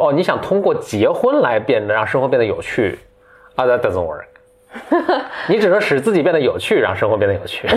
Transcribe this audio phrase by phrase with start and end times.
[0.00, 2.96] 哦，你想通过结婚来变得让生活变得有趣
[3.56, 4.26] 啊？That doesn't work。
[5.50, 7.66] 你只能使自己变得有趣，让生活变得有趣。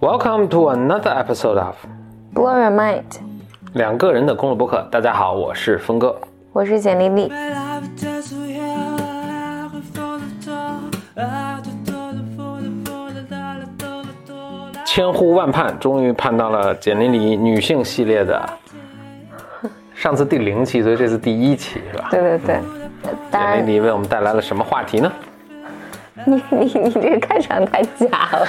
[0.00, 1.76] Welcome to another episode of
[2.34, 3.04] Blow Your Mind，
[3.74, 4.84] 两个人的公路博客。
[4.90, 6.16] 大家好，我是峰哥。
[6.52, 7.32] 我是简丽丽。
[14.98, 18.48] 千呼万盼，终于盼到了简历里女性系列的，
[19.94, 22.08] 上次第零期，所以这次第一期是吧？
[22.10, 22.60] 对对对，
[23.30, 25.12] 简历里为我们带来了什么话题呢？
[26.24, 28.48] 你你你这个开场太假了，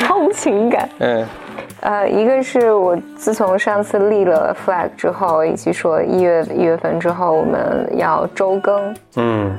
[0.08, 0.88] 毫无情感。
[1.00, 1.26] 嗯，
[1.82, 9.54] 呃，一个是我自从上次立了 flag 之后，以及说一月一月份之后我们要周更，嗯，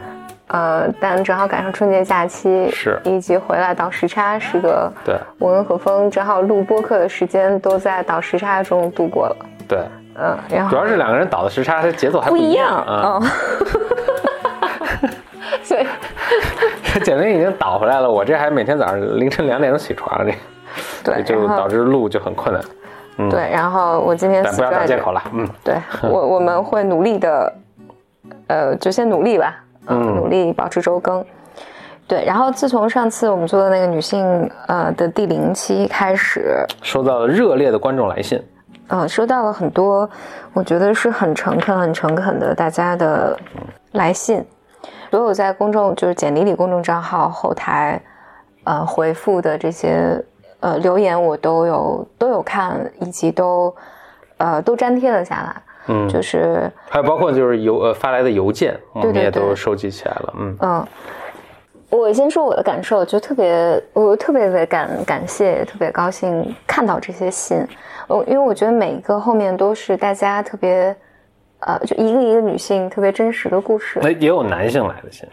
[0.54, 3.00] 呃，但正好赶上春节假期，是。
[3.04, 5.16] 以及回来倒时差，是个对。
[5.40, 9.36] 我跟何峰正好录播客的时间都在倒时差中度过了，
[9.68, 9.80] 对，
[10.16, 12.86] 嗯，然后主要是两个人倒的时差，它节奏还不一一样。
[12.88, 13.22] 嗯，
[15.64, 15.88] 所以。
[17.04, 20.32] 简历已经倒回来了，我这还每天早上凌晨两点钟起床，这。
[21.04, 22.64] 对，就导致录就很困难。
[23.18, 25.22] 嗯，对，然后我今天不要找借口了。
[25.34, 27.54] 嗯，对我我们会努力的，
[28.46, 31.24] 呃，就先努力吧，嗯，嗯努力保持周更。
[32.06, 38.42] 对，然后自从上次我们做的那个女性呃的第零期开始，收到了热烈的观众来信。
[38.88, 40.08] 呃，收到了很多，
[40.52, 43.38] 我觉得是很诚恳、很诚恳的大家的
[43.94, 44.46] 来信。
[45.10, 48.02] 所有在公众就是简历里公众账号后台，
[48.66, 50.22] 呃回复的这些
[50.60, 53.74] 呃留言，我都有都有看，以及都
[54.38, 55.62] 呃都粘贴了下来。
[55.88, 60.34] 嗯，就是还有包括就是邮呃发来的邮件，我们也都收集起来了。
[60.38, 60.88] 嗯嗯，
[61.90, 67.66] 我先说我的感受，就特别，我特别的感感谢，也特别高兴看到这些信。
[68.08, 70.96] 我因为我觉得每一个后面都是大家特别，
[71.60, 74.00] 呃，就一个一个女性特别真实的故事。
[74.02, 75.28] 那也有男性来的信。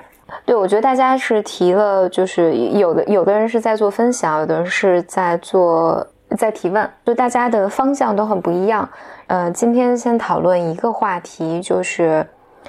[0.45, 8.89] 对，我觉得大家是提了，就是有的有的人是在做分享，有的人是在做在提问，就大家的方向都很不一样。
[9.31, 12.27] 呃，今天先讨论一个话题，就是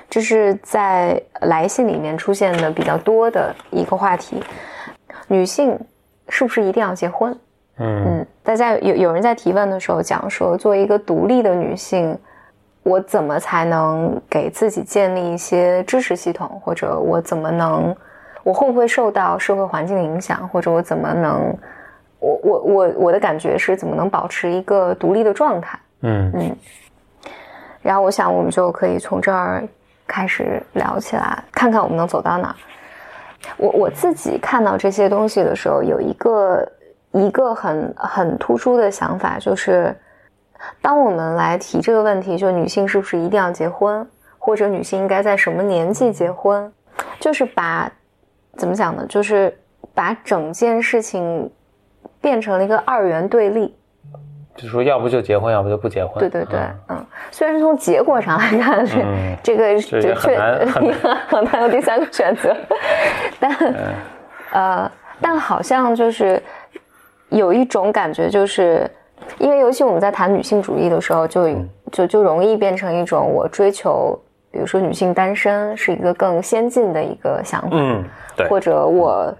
[0.07, 4.39] 这是在来信里面出现的比较多的一个话题：
[5.27, 5.75] 女性
[6.29, 7.35] 是不是一定要结婚？
[7.77, 12.15] 嗯嗯，大家有有人在提问的时候讲说，作为一个独立的女性，
[12.83, 17.95] 我怎么才能给自己建立一些支持系统，或者我怎么能，
[18.43, 21.57] 我会不会受到社会环境的影响，或者我怎么能，
[22.19, 25.79] 我我我我的感觉是怎么能保持一个独立的状态？
[26.01, 26.57] 嗯嗯，
[27.81, 29.67] 然后我想我们就可以从这儿
[30.07, 32.55] 开始聊起来，看看我们能走到哪儿。
[33.57, 36.71] 我我自己看到这些东西的时候，有一个
[37.11, 39.95] 一个很很突出的想法，就是
[40.81, 44.07] 当我们来提这个问题，就女性是不是一定要结婚，
[44.37, 46.71] 或者女性应该在什么年纪结婚，
[47.19, 47.91] 就是把
[48.57, 49.05] 怎么讲呢？
[49.07, 49.57] 就是
[49.93, 51.51] 把整件事情
[52.19, 53.75] 变成了一个二元对立。
[54.55, 56.19] 就说要不就结婚，要不就不结婚。
[56.19, 62.55] 对对对，嗯嗯，虽然从结果上来看，这、嗯这个这确很难 很难有第三个选择，
[63.39, 63.51] 但、
[64.51, 64.91] 呃，
[65.21, 66.41] 但好像就是
[67.29, 68.89] 有一种感觉，就是
[69.39, 74.17] 因为尤其我们在谈女性主义的时候，就、嗯就就容易变成一种我追求，
[74.49, 78.03] 比如说女性单身是一个更先进的一个想法，嗯，
[78.35, 79.33] 对，或者我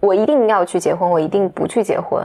[0.00, 2.22] 我一定要去结婚，我一定不去结婚。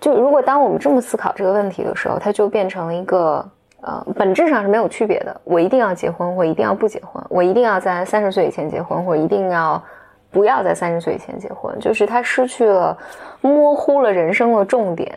[0.00, 3.44] 就如果当我们这么思考这个问题的时候，它就变成了一个
[3.80, 5.40] 呃，本质上是没有区别的。
[5.44, 9.82] 我一定要结婚，我一定要不结婚，我一定要在三十岁以前结婚，或一定要
[10.30, 12.96] 不要在三十岁以前结婚，就是它失去了，
[13.40, 15.14] 模糊了人生的重点。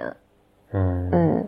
[0.73, 1.47] 嗯嗯，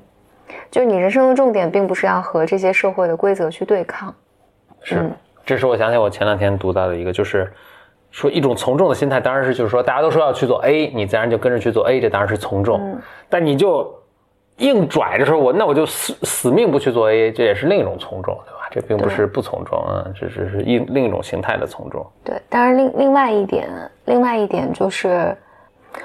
[0.69, 4.13] 就是你人生的重点并不是要和这些社会的规则去对抗。
[4.81, 5.11] 是嗯，
[5.45, 7.51] 这是我想起我前两天读到的一个，就是
[8.13, 12.79] 说一种从众的心态，当然是就是说大家都说要去做 A，你自然就跟着去做 A，这当然是从众。
[12.79, 13.91] 嗯但你就
[14.57, 18.69] 硬拽着说我那我就死死命不去做 A，这也是另一种从众，对吧？
[18.69, 22.05] 这并不是不从众啊，这只是一另一种形态的从众。
[22.23, 23.67] 对，当然另另外一点，
[24.05, 25.35] 另外一点就是，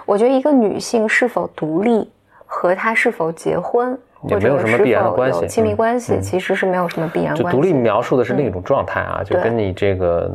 [0.07, 2.11] 我觉得一个女性是否独立
[2.47, 7.43] 和她是否结婚也没有什么必然的关系有亲密嗯关系，嗯其实是没有什么必然关系。
[7.45, 10.31] 就独立描述的是另一种状态啊，就跟你这个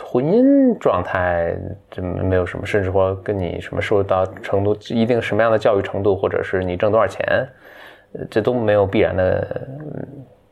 [0.00, 1.54] 婚姻状态
[1.90, 7.24] 这没有什么，甚至说跟你什么受到程度一定什么样的教育程度，或者是你挣多少钱，
[8.14, 10.06] 呃这都没有必然的嗯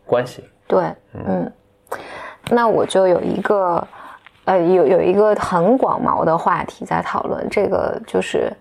[0.05, 0.45] 关系。
[0.67, 0.85] 对，
[1.15, 1.51] 嗯，
[2.51, 3.87] 那我就有一个，
[4.45, 8.53] 呃，有有一个很广袤的话题在讨论，这个就是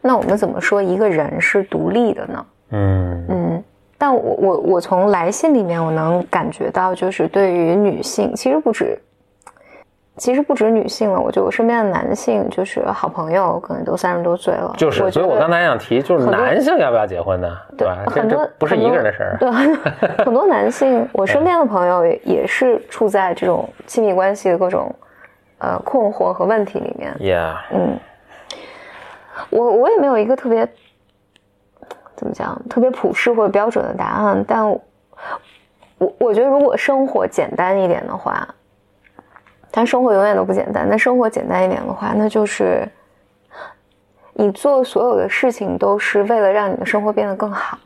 [0.00, 2.46] 那我们怎么说一个人是独立的呢？
[2.70, 3.64] 嗯嗯，
[3.96, 8.98] 但我我我从来信里面我能感觉到，就是对于女性，其实不止，
[10.16, 11.20] 其实不止女性了。
[11.20, 14.72] 我觉得我身边的男性，就是好朋友，可能都三十多岁了。
[14.76, 17.56] 就是，所以我刚才想提，就是男性要不要结婚呢？
[17.76, 18.04] 对吧？
[18.06, 19.36] 很多不是一个人的事儿。
[19.40, 19.50] 对，
[20.24, 24.94] 很多男性，我身边的朋友也也是处在这种亲密关系的各种
[25.58, 27.12] 呃困惑和问题里面。
[27.18, 27.98] Yeah，嗯，
[29.50, 30.68] 我我也没有一个特别
[32.14, 34.80] 怎么讲特别普世或者标准的答案，但我
[36.18, 38.46] 我觉得如果生活简单一点的话，
[39.76, 40.88] 但生活永远都不简单。
[40.88, 42.88] 那生活简单一点的话，那就是
[44.32, 47.76] 你做所有的事情都是为了让你的生活变得更好。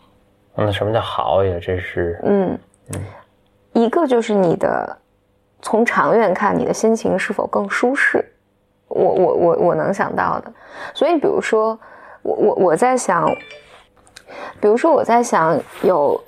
[0.55, 2.58] 那什么叫好也这是，嗯，
[3.73, 4.99] 一个就是你的
[5.62, 8.23] 从长远看，你的心情是否更舒适？
[8.88, 10.52] 我我我我能想到的，
[10.93, 11.79] 所以比如说，
[12.20, 13.34] 我我我在想，
[14.61, 16.20] 比如说我在想有，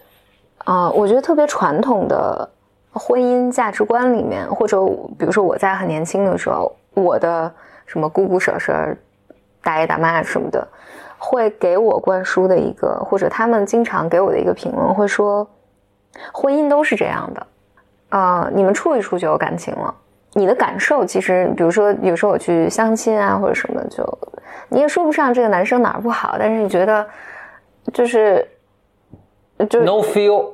[0.65, 2.49] 啊、我觉得特别传统的
[2.93, 4.85] 婚姻价值观里面，或者
[5.19, 7.53] 比如说我在很年轻的时候，我的
[7.87, 8.97] 什么姑姑婶婶、
[9.63, 10.67] 大爷大妈什么的，
[11.19, 15.49] 会给我灌输的一个，或者他们经常给我的一个评论，会说，
[16.33, 17.47] 婚姻都是这样的，
[18.09, 19.95] 啊、你们处一处就有感情了。
[20.33, 24.19] 你的感受其实，比如说有时候我去相亲啊或者什么，就
[24.69, 27.05] 你也说不上这个男生哪儿不好，但是你觉得
[27.93, 28.47] 就是
[29.69, 30.49] 就 no feel，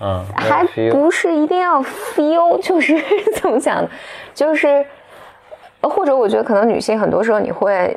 [0.00, 2.96] 嗯还不是一定要 feel， 就是
[3.34, 3.88] 怎么讲呢？
[4.34, 4.84] 就是
[5.80, 7.96] 呃或者我觉得可能女性很多时候你会，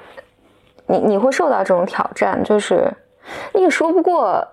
[0.88, 2.92] 你你会受到这种挑战，就是
[3.54, 4.46] 你也说不过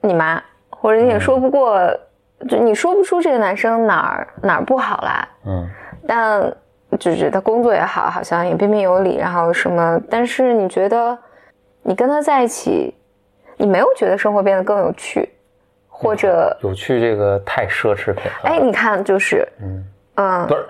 [0.00, 1.78] 你妈，或者你也说不过，
[2.48, 5.68] 就你说不出这个男生哪儿哪儿不好啦，嗯
[6.06, 6.52] 但
[6.98, 11.16] 就是他工作也好，好像也彬彬有礼，然后什么，但是你觉得
[11.82, 12.94] 你跟他在一起，
[13.56, 15.30] 你没有觉得生活变得更有趣，
[16.02, 18.50] 或者有趣这个太奢侈品了。
[18.50, 19.84] 哎，你看，就是，嗯
[20.16, 20.66] 嗯不是，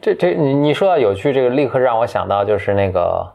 [0.00, 3.26] 这这你你说到有趣，这个立刻让我想到就是那个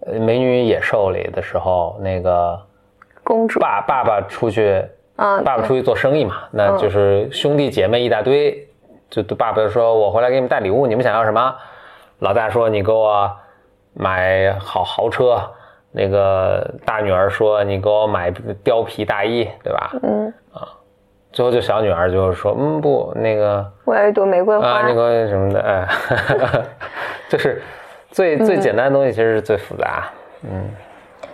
[0.00, 2.60] 呃《美女与野兽》里的时候，那个
[3.24, 4.84] 公主，爸爸爸出去，
[5.16, 8.68] 嗯，爸爸出去做生意嘛，那就是兄弟姐妹一大堆，
[9.10, 11.54] 就对爸爸就说：“我回来给你们带礼物，你们想要什么？”
[12.20, 13.30] 老大说：“你给我
[13.94, 15.40] 买好豪车。”
[15.92, 18.30] 那个大女儿说：“你给我买
[18.62, 20.32] 貂皮大衣，对吧？”嗯，
[21.36, 25.86] 最后就小女儿就是说：“嗯，不，那个我要一朵玫瑰花，啊，那个什么的，哎，
[27.28, 27.60] 就是
[28.10, 30.04] 最最简单的东西，其实是最复杂。
[30.44, 30.70] 嗯。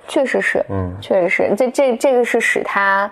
[0.09, 0.93] 确实是，嗯。
[1.01, 3.09] 确实是，这这这个是使他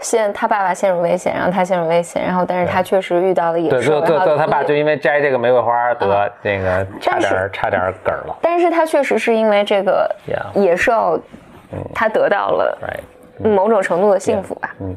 [0.00, 8.36] 陷他爸爸陷入危险，然后他陷入危险，然后但是他确实遇到了野对，兽，最后最然后后他爸就因为摘这个玫瑰花得那个差点差点儿梗儿了。
[8.42, 10.14] 但是他确实是因为这个
[10.54, 11.18] 野兽，
[11.94, 12.78] 他得到了
[13.38, 14.74] 某种程度的幸福吧。
[14.80, 14.94] 嗯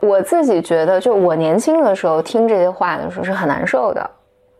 [0.00, 4.10] 我自己觉得，就我年轻的时候听这些话的时候是很难受的，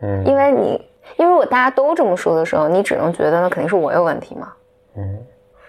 [0.02, 0.25] 嗯。
[0.25, 4.52] 因为你，因为如果大家都这么说的时候，你只能觉得那肯定是我有问题嘛。
[4.96, 5.19] 嗯。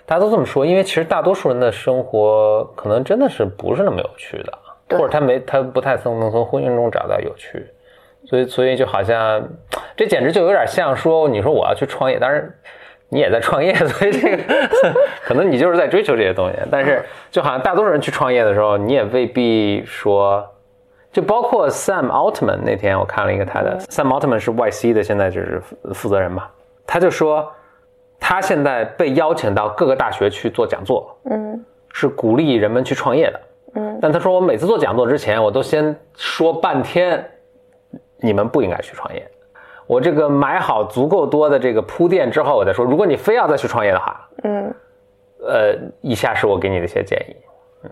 [0.05, 7.67] 大家都这么说，因为其实大多数人的生活可能真的是不是那么有趣的，或者他没他不太能能从婚姻中找到有趣，
[8.25, 9.47] 所以所以就好像
[9.95, 12.51] 这简直就有点像说你说我要去创业，当然
[13.09, 14.43] 你也在创业， 所以这个
[15.25, 20.45] 可能你就是在追求这些东西，但是就好像大多数人去创业的时候，你也未必说。
[21.11, 26.47] 就包括 Sam Altman 那天我看了一个他的、Sam Altman 是 YC 的，现在就是负负责人嘛，
[26.85, 27.51] 他就说
[28.19, 33.41] 他现在被邀请到各个大学去做讲座，嗯是鼓励人们去创业的。
[33.73, 37.27] 嗯但他说我每次做讲座之前，我都先说半天，
[38.17, 39.27] 你们不应该去创业。
[39.89, 44.71] 我这个买好足够多的这个铺垫之后，我再说，如果你非要再去创业的话，嗯
[45.41, 47.35] 呃，以下是我给你的一些建议。
[47.85, 47.89] 嗯，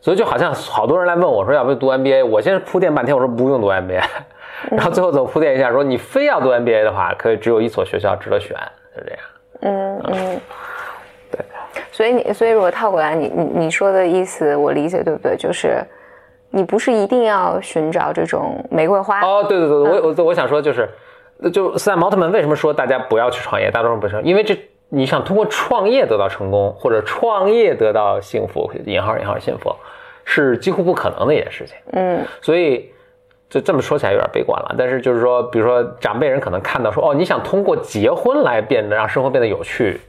[0.00, 4.00] 所以就好像好多人来问我说要不要读 MBA，我先铺垫半天，我说不用读 MBA，
[4.70, 8.56] 然后最后总铺垫一下说你非要读 MBA 的话，可以只有一所学校值得选，
[8.96, 9.18] 就这样。
[9.62, 10.40] 嗯嗯，
[11.32, 11.44] 对。
[11.90, 15.36] 所以你，所以如果套过来，你你你说的意思我理解对不对？
[15.36, 15.82] 就是
[16.50, 20.88] 你不是一定要寻找这种玫瑰花，哦，对对对，我我我想说就是，
[21.52, 23.70] 就斯坦毛特曼为什么说大家不要去创业？
[23.70, 24.56] 大多数不是，因为这
[24.88, 29.74] 你想通过创业得到成功，或者创业得到幸福（引号引号幸福），
[30.24, 31.76] 是几乎不可能的一件事情。
[31.92, 32.90] 嗯所以
[33.50, 34.74] 就这么说起来有点悲观了。
[34.78, 40.00] 但是就是说，比如说长辈人可能看到说，哦，你想通过结婚来变得让生活变得有趣，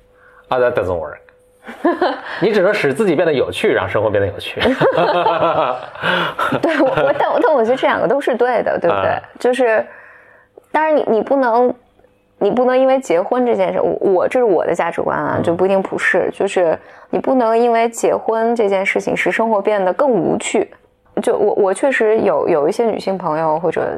[0.48, 1.17] 啊，that doesn't work。
[2.41, 4.62] 你只能使自己变得有趣，让生活变得有趣。
[6.62, 9.10] 对我我但我但我觉得这两个都是对的，对不对？
[9.10, 9.84] 啊就是，
[10.75, 11.74] 当然你你不能，
[12.38, 16.29] 你不能因为结婚这件事，我我这是我的价值观啊，就不一定普世。
[16.34, 16.77] 就是
[17.10, 20.70] 你不能因为结婚这件事情使生活变得更无趣。
[21.24, 23.98] 就我我确实有有一些女性朋友或者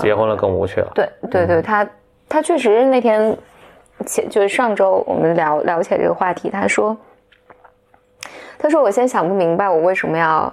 [0.00, 0.90] 结婚了更无趣了。
[0.96, 1.88] 对对对，她
[2.28, 3.38] 她确实那天
[4.04, 6.96] 前就是上周我们聊聊起来这个话题，她说
[8.58, 10.52] 她说我现在想不明白我为什么要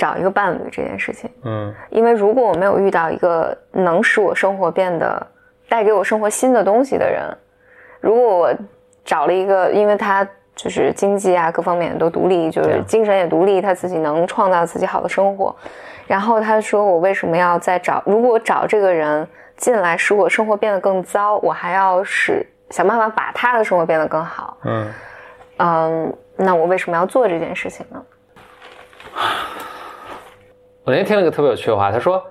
[0.00, 1.28] 找一个伴侣这件事情。
[1.44, 5.24] 嗯，因为如果我没有遇到一个能使我生活变得
[5.68, 7.36] 带给我生活新的东西的人，
[8.00, 8.54] 如果我
[9.04, 10.26] 找了一个，因为他
[10.56, 15.54] 就是经济啊各方面都独立，就是精神也独立，他自己能创造自己好的生活。
[16.06, 18.02] 然后他说：“我为什么要再找？
[18.06, 24.56] 如果找这个人进来使我生活变得更糟，我还要使想办法把他的生活变得更好。
[24.64, 24.92] 嗯
[25.58, 28.02] 嗯，那我为什么要做这件事情呢？”
[30.84, 32.22] 我那天听了个特别有趣的话，他说。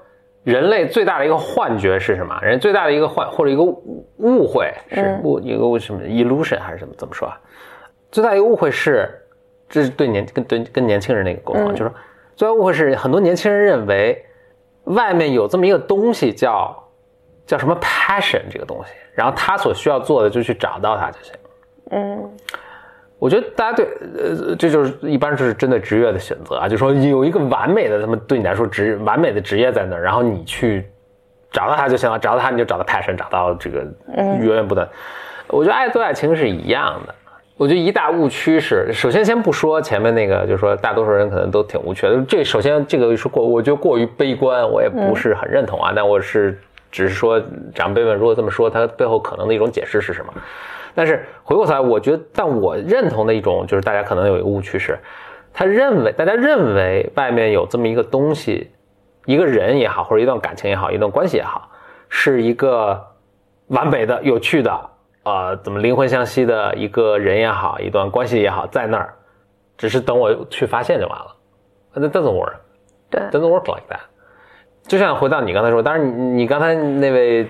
[0.46, 2.40] 人类最大的一个幻觉是什么？
[2.42, 7.38] 人最大的一个幻或者一个误会是误一个什么 illusion 还是什么怎么说啊？
[8.10, 9.08] 最大一个误会是，
[9.68, 11.94] 这是对年跟对跟年轻人的一个沟通，就是说
[12.38, 14.26] 最大误会是很多年轻人认为
[14.86, 16.74] 外面有这么一个东西叫
[17.46, 21.34] 叫什么 passion 这个东西，然后他所需要做的就去找到它就行。
[21.92, 22.32] 嗯。
[23.20, 23.86] 我觉得大家对，
[24.18, 30.86] 呃，这就是一般就是针对职业的选择啊，就说有一个完美的，他们对你来说职完美的职业在那儿，然后你去
[31.52, 33.86] 找到它就行了，找到它你就找到 passion，找到这个
[34.16, 34.88] 源源不断。
[35.48, 37.14] 我觉得爱做爱情是一样的。
[37.58, 42.24] 我觉得一大误区是，首先先不说前面那个，就是说大多数人可能都挺无趣的。
[42.26, 45.92] 这首先这个是过，我觉得过于悲观，我也不是很认同啊。
[45.94, 46.58] 但我是
[46.90, 47.38] 只是说
[47.76, 50.34] 长辈们如果这么说，他背后可能的一种解释是什么？
[51.00, 55.00] 但是回过头来，我觉得，但我认同的一种就是大家可能有一个误区是，
[55.54, 58.70] 他认为大家认为外面有这么一个东西，
[59.24, 61.70] 一个人也好，或者一段感情也好，一段关系也好，
[62.10, 63.02] 是一个
[63.68, 64.90] 完美的、有趣的，
[65.24, 69.14] 呃，怎么灵魂相吸的一个人也好，一段关系也好，在那儿，
[69.78, 71.34] 只是等我去发现就完了。
[71.94, 72.56] 那 doesn't work，
[73.10, 74.02] 对，doesn't work like that。
[74.86, 77.48] 就像回到你刚才说，当然你你刚才那位。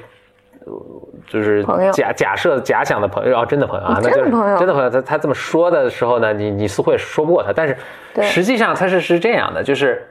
[1.30, 4.90] 就是假假设假想的朋友哦，真的朋友啊，那就是真的朋友。
[4.90, 7.78] 他他这么说的时候呢，你你似乎也说不过他，但是
[8.24, 10.06] 实际上他是是这样的，就是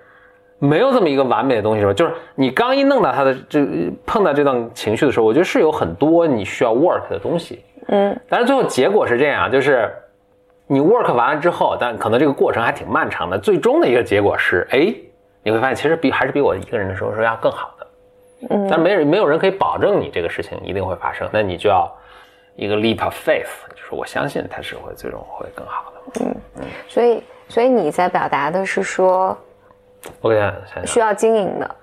[0.60, 1.92] 没有这么一个完美的东西，是吧？
[1.92, 3.66] 就是你刚一弄到他的这
[4.06, 9.92] 碰到这段情绪的时候，我觉得是有很多你需要 work 的东西，嗯，但是最后结果是这样，就是
[10.68, 14.94] 你 work 完了之后，但可能这个过程还挺漫长的，最终的一个结果是，哎，
[15.42, 17.74] 你会发现其实比还是比我一个人的时候说要更好。
[18.48, 21.92] 嗯，但没人没有人可以保证你这个事情一定会发生，那你就要
[22.54, 26.24] 一个 leap of faith，就是我相信它是会最终会更好的。
[26.24, 29.36] 嗯嗯，所以所以你在表达的是说，
[30.20, 31.76] 我给想想，需要经营的，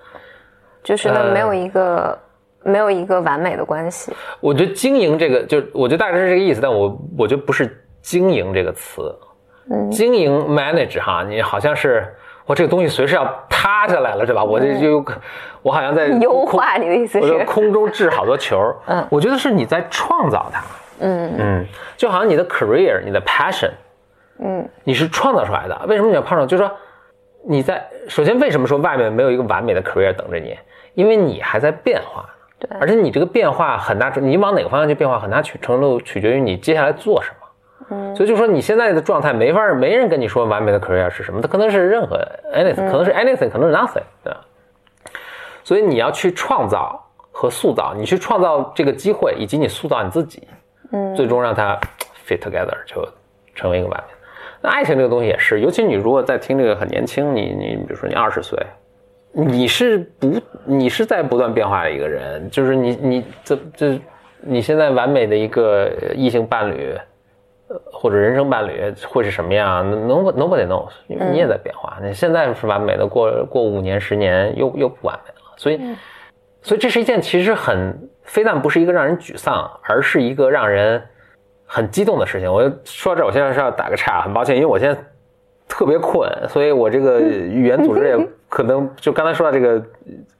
[0.82, 2.18] 就是呢没有一个
[2.64, 4.14] 没有一个完美的关系。
[4.40, 9.14] 我觉得经营这个，就我觉得大概是这个意思，但我我觉得不是经营这个词，
[9.70, 12.16] 嗯，经营 manage 哈，你好像是。
[12.46, 14.44] 我这个东西随时要塌下来了，是吧？
[14.44, 15.04] 我这就，
[15.62, 17.32] 我好像在 优化你的意思是？
[17.34, 18.76] 我在空中掷好多球。
[18.86, 20.62] 嗯，我觉得是你在创造它。
[21.00, 21.66] 嗯嗯，
[21.98, 23.72] 就好像你的 career，你的 passion，
[24.40, 25.82] 嗯，你是创造出来的。
[25.88, 26.46] 为什么你要创造？
[26.46, 26.72] 就是说
[27.48, 30.58] 你在首先为什么说外面没有一个完美的 career 等着你？
[30.94, 32.26] 因为你还在变化。
[32.58, 37.45] 对，而且你这个变化很大，你往哪个方向去变化，很大取程度取决于你接下来做什么。
[37.90, 42.18] 嗯，所以就说你现在的状态没法，没人跟你说完美的 career 是什么，它可能是任何
[42.52, 44.42] anything，可能是 anything，可能是 nothing，对吧？
[45.64, 47.00] 所以你要去创造
[47.32, 50.48] 和塑造，你去创造这个机会，以及你塑造你自己，
[50.94, 51.80] 嗯，最终让它
[52.28, 53.08] fit together 就
[53.54, 54.14] 成为一个完美。
[54.62, 58.58] 那爱情这个东西也是，尤其你如果在听这个很年轻，你你比如说你二十岁，
[59.32, 64.00] 你是不你是在不断变化的一个人，就是你你这这
[64.42, 66.96] 你现在完美的一个异性伴侣。
[67.92, 71.98] 或者人生伴侣会是什么样？Nobody knows，因为你也在变化。
[72.02, 75.54] 你现在是完美的，过过五年、十年又又不完美了。
[75.58, 75.80] 所以，
[76.62, 81.02] 所以这是一件其实很非但不是一个让人沮丧，而是一个让人
[81.66, 82.52] 很激动的事情。
[82.52, 85.00] 我说这，我现在是要打个岔，很抱歉，因为我现在。
[85.68, 88.16] 特别困，所以我这个 语言组织也
[88.56, 89.84] 可能就刚才说到这个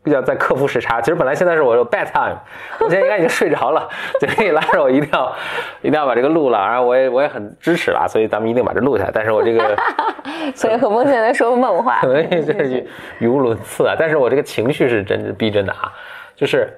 [0.02, 1.02] 比较在克服时差。
[1.02, 2.38] 其实本来现在是我有 bed time，
[2.80, 3.90] 我现在应该已经睡着了，
[4.36, 5.36] 所以拉着我一定要
[5.82, 6.58] 一定要把这个录了。
[6.58, 9.12] 然后我也我也很支持了，所以咱们一定把这录下来。
[9.14, 9.76] 但是我这个
[10.56, 12.88] 所以很抱歉在说梦话， 可能就是
[13.20, 13.94] 语无伦次啊。
[14.00, 15.92] 但是我这个情绪是真逼真的啊，
[16.38, 16.72] 就是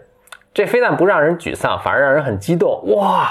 [0.56, 2.84] 这非但不让人沮丧，反而让人很激动。
[2.96, 3.30] 哇，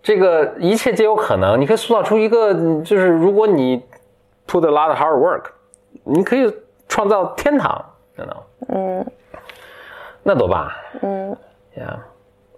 [0.00, 3.82] 这个一切皆有可能，你可以塑造出一个就是如果你。
[4.46, 5.44] Put a lot of hard work，
[6.04, 6.54] 你可以
[6.94, 7.84] 创造天堂，
[8.68, 9.04] 嗯，
[10.22, 10.70] 那多棒，
[11.02, 11.36] 嗯，
[11.74, 11.98] 呀，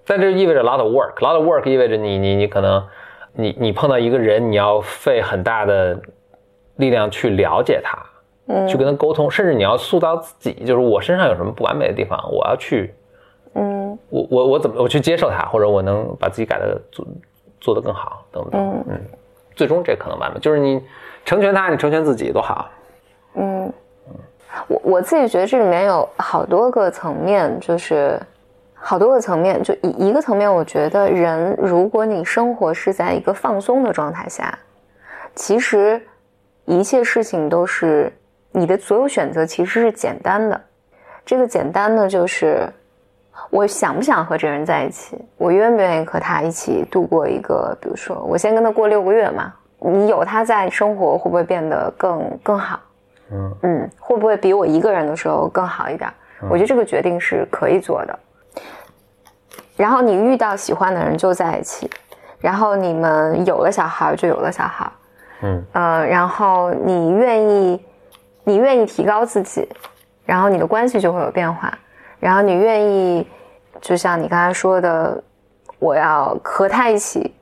[0.04, 2.86] 但这意味着 lot of work，lot of work 意味着你你你可能
[3.32, 5.98] 你你碰到一个人，你要费很大的
[6.76, 7.98] 力量去了解他，
[8.48, 12.94] 嗯，去跟他沟通，甚至你要塑造自己，就是我身上有什么不完美的地方，我要去，
[13.54, 17.06] 嗯，我我我怎么我去接受它，或者我能把自己改的做
[17.58, 19.00] 做得更好，等等，嗯，
[19.54, 20.78] 最终这可能完美，就是你
[21.24, 22.68] 成全他，你成全自己多好，
[23.34, 23.72] 嗯，
[24.68, 28.20] 我我自己觉得这里面有好多个层面，就是
[28.74, 34.56] 好多个层面，就一一个层面，我觉得人如果你生活是在一个放松的状态下，
[35.34, 36.00] 其实
[36.64, 38.12] 一切事情都是
[38.52, 40.60] 你的所有选择其实是简单的，
[41.24, 42.66] 这个简单的就是
[43.50, 52.80] 我想不想和这人在一起，我愿不愿意和他一起度过一个，比如说我先跟他过六个月嘛，你有他在，生活会不会变得更更好？
[53.30, 56.12] 嗯嗯，会不会比我一个人的时候更好一点？
[56.50, 58.18] 我觉得这个决定是可以做的。
[59.76, 61.90] 然后你遇到喜欢的人就在一起，
[62.38, 64.90] 然后你们有了小孩就有了小孩，
[65.42, 67.84] 嗯呃，然后你愿意，
[68.44, 69.68] 你愿意提高自己，
[70.24, 71.76] 然后你的关系就会有变化，
[72.20, 73.26] 然后你愿意，
[73.80, 75.22] 就像你刚才说的，
[75.78, 77.34] 我要和他一起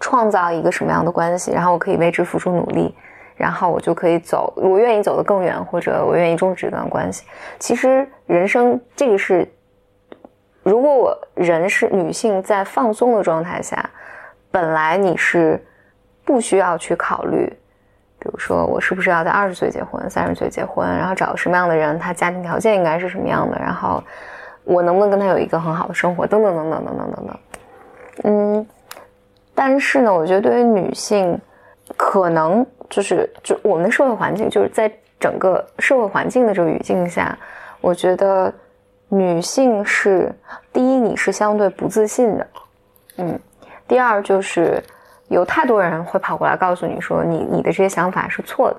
[0.00, 2.94] 创造一个什么样的关系，然后我可以为之付出努力。
[3.36, 7.24] 然后我就可以走，我愿意走得更远，或者我愿意终止这段关系。
[7.58, 9.46] 其实人生这个是，
[10.62, 13.90] 如果我人是女性，在放松的状态下，
[14.52, 15.60] 本来你是
[16.24, 17.52] 不需要去考虑，
[18.20, 24.00] 比如说我是不是要在二十岁结婚，三十岁结婚，然后找个什么样的人，他家庭条件应该是什么样的，然后
[24.62, 27.38] 我能不能跟他有一个很好的生活，等等等等等等等等。
[28.22, 28.66] 嗯，
[29.56, 31.36] 但是呢，我觉得对于女性，
[31.96, 32.64] 可能。
[32.90, 37.36] 就是就我们的社会环境，就是在整个社会环境的这个语境下，
[37.80, 38.52] 我觉得
[39.08, 40.32] 女性是
[40.72, 42.46] 第一，你是相对不自信的，
[43.16, 43.40] 嗯，
[43.88, 44.82] 第二就是
[45.28, 48.76] 有太多人会跑过来告诉你说，你你的这些想法是错的，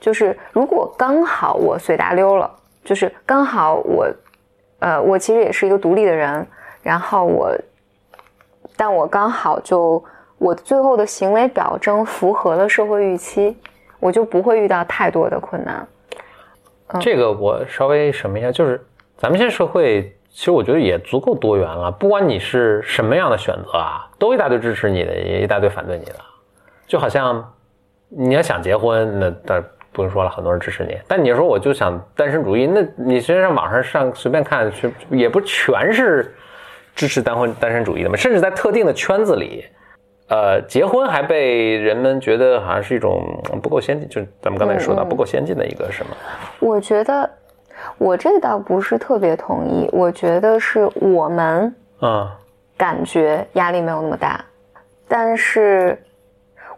[0.00, 2.50] 就是如果刚好我随大溜了，
[2.82, 4.08] 就是刚好我，
[4.78, 6.46] 呃，我其实也是一个独立的人，
[6.82, 7.54] 然后我，
[8.76, 10.02] 但我刚好就。
[10.42, 13.56] 我最后的行为表征符合了社会预期，
[14.00, 15.86] 我就不会遇到太多的困难。
[16.98, 18.84] 这个我稍微什么一下，就是
[19.16, 26.16] 咱们现在社会其实我觉得也足够多元了，不管你是什么样的选择啊，都一大堆支持你的，也一大堆反对你的。
[26.88, 27.54] 就好像
[28.08, 30.98] 你要想结婚，那但不用说了，很多人支持你。
[31.06, 34.68] 但你说我就想单身主义，那你实际上网上上随便看，
[35.08, 36.34] 也不全是
[36.96, 39.64] 支持单婚单身主义的嘛，甚至在特定的圈子里。
[40.32, 43.22] 呃，结婚还被人们觉得好像是一种
[43.62, 46.16] 不够先进，就是咱们刚才说到不够先进的一个什么？
[46.58, 47.28] 我觉得
[47.98, 52.34] 我这倒不是特别同意，我觉得是我们啊
[52.78, 54.42] 感觉压力没有那么大，
[55.06, 56.02] 但是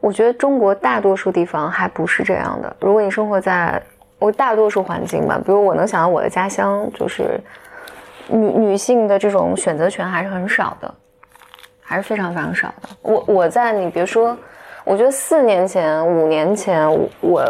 [0.00, 2.76] 我觉得中国大多数地方还不是这样的。
[2.80, 3.80] 如果你生活在
[4.18, 7.38] 我大多数环境吧，比如我能想到我的家乡，就是
[8.26, 10.92] 女女性的这种选择权还是很少的。
[11.84, 12.88] 还是非常非常少的。
[13.02, 14.36] 我我在你别说，
[14.84, 17.44] 我觉得四年前、五年前，我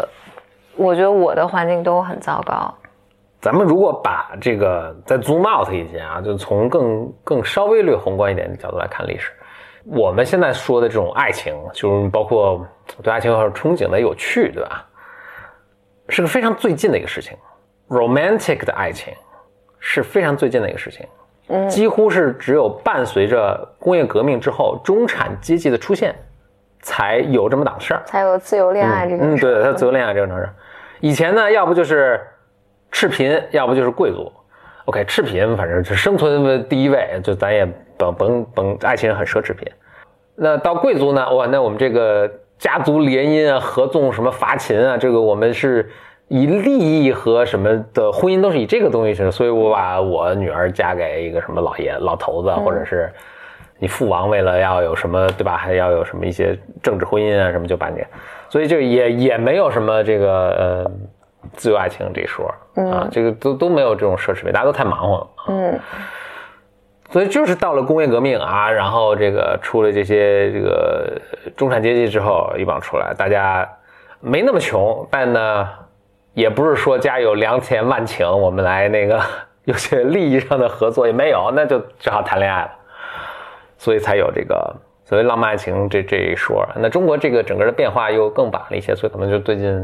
[0.75, 2.71] 我觉得我的环境都很糟糕。
[3.41, 9.31] 咱们如果把这个再 zoom out 一些啊，就从更更稍微略宏观一点的角度来看历史，
[9.85, 12.65] 我们现在说的这种爱情，就是包括
[13.01, 14.85] 对爱情有憧憬的有趣，对吧？
[16.09, 17.37] 是个非常最近的一个事情
[17.89, 19.13] ，romantic 的爱情
[19.79, 21.05] 是非常最近的一个事情。
[21.69, 26.15] 几乎是只有伴随着工业革命之后中产阶级的出现，
[26.81, 29.35] 才有这么档事儿，才有自由恋爱这种。
[29.35, 30.49] 嗯，对，才有自由恋爱这个城市。
[31.01, 32.19] 以前呢，要不就是
[32.91, 34.31] 赤贫，要不就是贵族。
[34.85, 37.65] OK，赤贫反正是生存第一位，就咱也
[37.97, 39.71] 甭甭甭，爱情很奢侈品。
[40.35, 41.35] 那到贵族呢？
[41.35, 42.27] 哇，那我们这个
[42.57, 45.89] 家族联姻啊，合纵什么伐秦啊，这个我们是。
[46.27, 53.13] 以利益和什么的婚姻都是以这个东西去，所以我把我女儿嫁给一个什么老爷老头子，或者是
[53.77, 58.03] 你父王为了要有什么对吧，还要有什么一些政治婚姻啊什么就把你，
[58.49, 60.91] 所以就也也没有什么这个呃
[61.53, 65.27] 自由爱情这一说啊，这个都都没有这种奢侈品，大家都太忙活了。
[65.49, 65.79] 嗯，
[67.11, 71.21] 所以就是到了工业革命啊，然后这个出了这些这个
[71.55, 73.69] 中产阶级之后一帮出来，大家
[74.21, 75.69] 没那么穷，但呢。
[76.35, 79.19] 也不是说家有良田万顷，我们来那个
[79.63, 82.71] 有些利益上的合作也没有，那就只好谈恋爱了，
[83.77, 86.67] 所以才有这个所谓浪漫爱情这这一说。
[86.75, 89.81] 那中国这个整个的变化又更晚了一些，所以可能就最近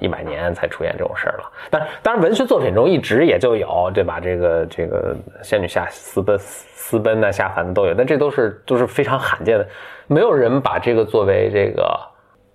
[0.00, 1.52] 一百年才出现这种事儿了。
[1.70, 4.18] 但当然，文学作品中一直也就有，对吧？
[4.18, 9.68] 这个这个仙女下私奔私奔啊下凡的都有，但这都是都是非常罕见的，
[10.06, 11.84] 没有人把这个作为这个。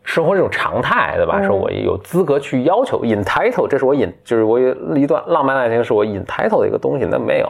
[0.03, 1.41] 生活这种常态，对吧？
[1.41, 7.49] 说我有资格去要求 entitle，这是我引，就是我有一段浪漫爱情是我 entitle 的一个东西，那没有。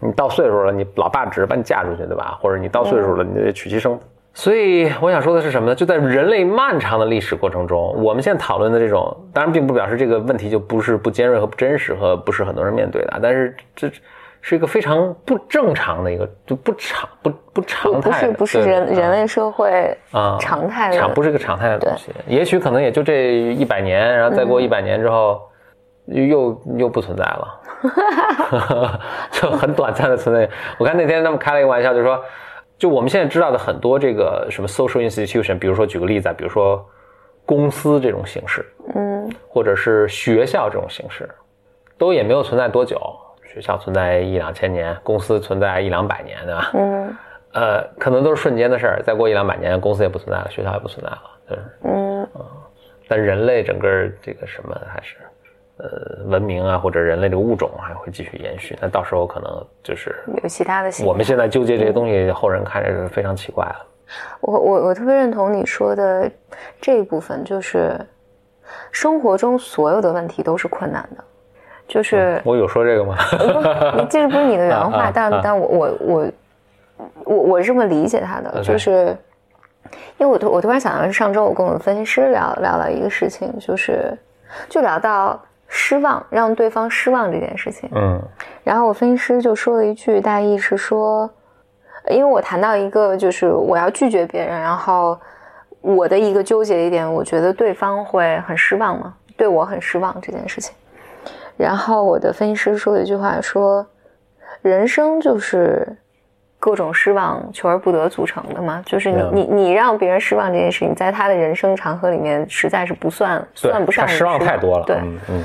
[0.00, 2.38] 你到岁数了，你老爸只是把你嫁出去，对吧？
[2.40, 4.04] 或者你到岁数了，你得娶妻生子。
[4.34, 5.74] 所以我想说的是什么呢？
[5.74, 13.90] 就在人类漫长的历史过程中，我们现在讨论的这种，当然并不表示这个问题就不是不尖锐和不真实和不是很多人面对的，但是这。
[14.48, 22.12] 是一个非常不正常的一个，就不常不不常态，不是不是人人类社会啊常态的，不是一个常态的东西。
[22.28, 25.40] 也许可能也就这一百年，然后再过一百年之后，
[26.06, 27.60] 又又不存在了，
[29.32, 30.48] 就很短暂的存在。
[30.78, 32.22] 我看那天他们开了一个玩笑，就说，
[32.78, 36.86] 就我们现在知道的很多这个什么 social institution，比如说举个例子啊，比如说
[37.44, 41.28] 公司这种形式，嗯，或者是学校这种形式，
[41.98, 42.96] 都也没有存在多久。
[43.56, 46.70] 学校存在一两千年，公司存在一两百年，对吧？
[46.74, 47.16] 嗯，
[47.54, 49.02] 呃，可能都是瞬间的事儿。
[49.02, 51.58] 再过一两百年，公司也不存在了，学校也不存在了，对。
[51.84, 52.28] 嗯
[53.08, 55.16] 但人类整个这个什么还是，
[55.78, 58.76] 呃，文明啊，或者人类这个物种还会继续延续。
[58.78, 60.90] 那到时候可能就是有其他的。
[61.02, 63.86] 我们现在纠结这些东西，后人看着是非常奇怪了。
[64.42, 66.30] 我我我特别认同你说的
[66.78, 67.98] 这一部分，就是
[68.92, 71.24] 生活中所有的问题都是困难的。
[71.88, 73.16] 就是我有说这个吗？
[74.10, 75.10] 这是不是你的原话？
[75.14, 76.32] 但但我我我
[77.24, 79.16] 我我是这么理解他的，就是
[80.18, 84.16] 因为我突我突然想到，是上周我跟我的分析师聊聊了一个事情，就是
[84.68, 87.88] 就聊到失望，让对方失望这件事情。
[87.94, 88.20] 嗯，
[88.64, 91.30] 然后我分析师就说了一句，大意是说，
[92.08, 95.18] 因为我谈到一个，就是我要拒绝别人，然后
[95.80, 100.74] 我的一个纠结一点，我觉得对方会很失望嘛，对我很失望这件事情。
[101.56, 103.86] 然后我的分析师说了一句话，说
[104.60, 105.86] ：“人生就是
[106.58, 114.96] 各种失望求而不得组成的嘛，就是你你你让别人失望这件事情，在他的人生长河里面实在是不算算不上失望太多了。”对，
[115.30, 115.44] 嗯。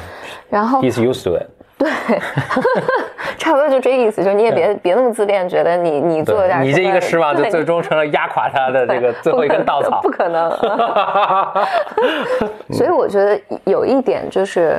[0.49, 1.47] 然后，he's used to it。
[1.77, 1.89] 对，
[3.39, 10.51] 差不多就这意思，就你也别别那么自恋，觉得你你做点你这一个失望就最终成了压垮他的这个最后一根稻草，不可能。
[12.71, 14.77] 所以我觉得有一点就是。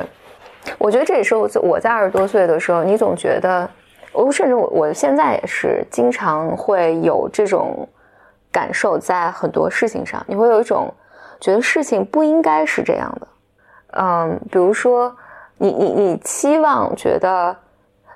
[0.77, 3.69] 我觉得这也是我我在二十多岁的时候，你总觉得，
[4.13, 7.87] 我甚至我我现在也是经常会有这种
[8.51, 10.93] 感受，在很多事情上，你会有一种
[11.41, 13.27] 觉得事情不应该是这样的，
[13.97, 15.13] 嗯，比如说
[15.57, 17.53] 你你你期望觉得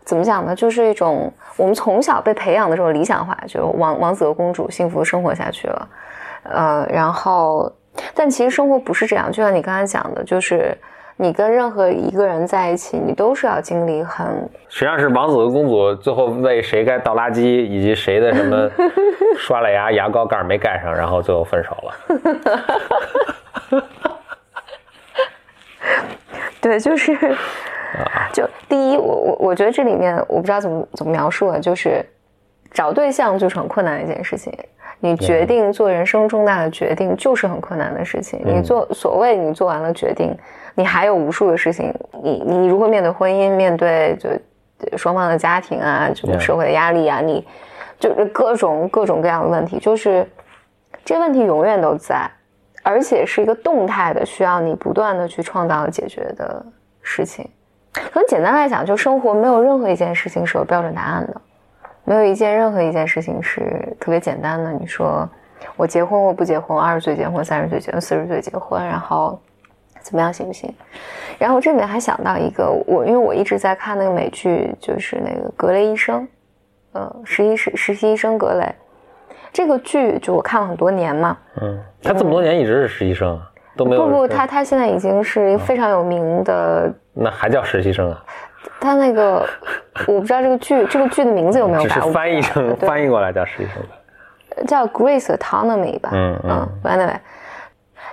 [0.05, 0.55] 怎么讲呢？
[0.55, 5.89] 就是一种我们从小被培养的这种理想化，就王王子和公主幸福生活下去了，
[6.43, 7.69] 呃，然后
[8.15, 10.77] 但其实生活不是这样，就像你刚才讲的，就是。
[11.19, 14.25] 你跟任何一个人在一起，你都是要经历很。
[14.69, 18.69] 实际上是王子和公主最后为谁该倒垃圾，以及谁的什么
[19.35, 21.93] 刷了牙牙膏盖没盖上，然后最后分手了。
[26.61, 27.17] 对，就是，
[28.31, 32.05] 就第一，我我我觉得这里面我不知道怎么怎么描述啊，就是
[32.71, 34.53] 找对象就是很困难的一件事情。
[34.99, 38.41] 你决定做人生重大的决定，就是很困难的事情。
[38.43, 40.35] 你做所谓你做完了决定，
[40.73, 41.93] 你还有无数的事情。
[42.23, 44.29] 你你如何面对婚姻，面对就
[44.97, 47.45] 双方的家庭啊，这个社会的压力啊，你
[47.99, 50.27] 就是各种各种各样的问题，就是
[51.05, 52.29] 这问题永远都在，
[52.83, 56.65] 而且是一个动态的，需要你不断的去创造解决的
[57.01, 57.47] 事情。
[58.11, 61.41] 很简单来讲，就生活没有任何一件事情是有标准答案的。
[62.07, 63.61] 没有一件任何一件事情是
[63.99, 64.71] 特别简单的。
[64.71, 65.29] 你说
[65.75, 69.37] 我结婚或不结婚，二十岁结婚，三十岁结婚，四十岁结婚，然后
[69.99, 70.73] 怎么样行不行？
[71.37, 76.25] 然后这里面还想到一个，我因为我一直在看那个美剧，就是那个格雷医生，
[76.93, 78.73] 呃，实习实实习医生格雷。
[79.51, 81.37] 这个剧就我看了很多年嘛。
[81.59, 86.89] 嗯，他这么多年一直是实习生啊，都没有不不，他他现在已经是非常有名的。
[87.13, 88.23] 那还叫实习生啊？
[88.79, 89.45] 他那个
[90.07, 91.99] 我不知道这个剧 这个剧的名字有没有 改？
[92.11, 96.09] 翻译成翻译过来叫实习生叫 Grace Autonomy 吧。
[96.13, 97.17] 嗯嗯，Anyway，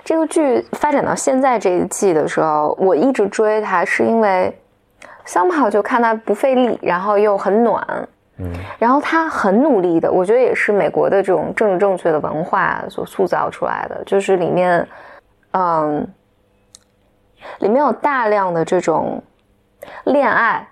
[0.03, 4.55] 这个剧发展到现在这一季的时候，我一直追它，是因为
[5.25, 8.07] somehow 就看它不费力，然后又很暖。
[8.37, 14.87] 嗯，然后他很努力的，我觉得也是美国的这种政治正确的文化所塑造出来的，就是里面，
[15.51, 16.07] 嗯，
[17.59, 19.23] 里面有大量的这种。
[20.05, 20.67] 恋爱，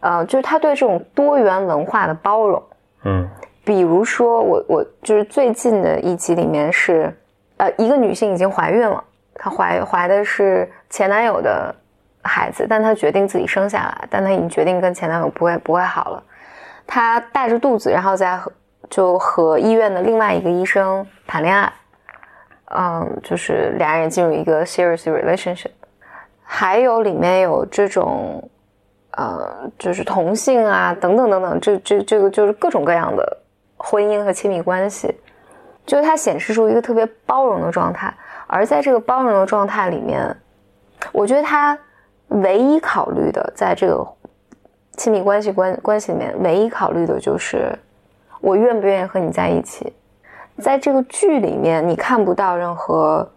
[0.00, 2.62] 呃，就是他对这种多元文化的包容，
[3.04, 3.28] 嗯，
[3.64, 7.14] 比如说我我就是最近的一集里面是，
[7.56, 9.02] 呃，一个女性已经怀孕了，
[9.34, 11.74] 她怀怀的是前男友的
[12.22, 16.22] 孩子，但她决定自己生下来，但她已经决定跟前男友不会不会好了，
[16.86, 18.52] 她带着肚子，然后再和
[18.88, 21.72] 就和医院的另外一个医生谈恋爱，
[22.66, 25.72] 嗯，就是俩人进入一个 serious relationship，
[26.48, 28.48] 还有里面有这种，
[29.10, 33.42] 呃，就是同性啊等等等等，这这这个就是各种各样的。
[33.78, 35.14] 婚姻和亲密关系，
[35.84, 38.12] 就是它显示出一个特别包容的状态，
[38.46, 40.34] 而在这个包容的状态里面，
[41.12, 41.78] 我觉得他
[42.28, 44.02] 唯一考虑的，在这个
[44.96, 47.70] 亲密关系关关系里面，唯一考虑的就是
[48.40, 49.92] 我愿不愿意和你在一起。
[50.58, 53.30] 在这个剧里面，你看不到任何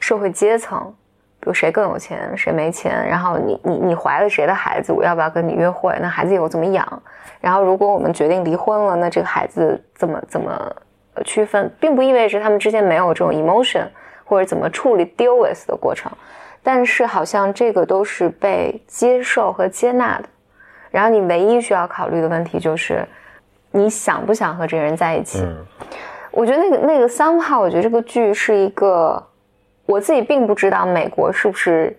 [0.00, 0.92] 社会阶层，
[1.40, 5.96] 比如谁更有钱，谁没钱，然后你你你怀了谁的孩子，我要不要跟你约会？
[6.00, 7.02] 那孩子以后怎么养？
[7.40, 10.70] 然后，如果我们决定离婚了，那这个孩子怎么怎么
[11.24, 13.86] 区分，并不意味着他们之间没有这种 emotion
[14.24, 16.12] 或者怎么处理 deal with 的过程，
[16.62, 20.24] 但是好像这个都是被接受和接纳的。
[20.90, 23.08] 然后你唯一需要考虑的问题就是，
[23.70, 25.42] 你想不想和这个人在一起？
[26.30, 29.20] 我觉得那个那个 somehow，我觉得这个剧是一个，
[29.90, 31.94] 我自己并不知道美国是不是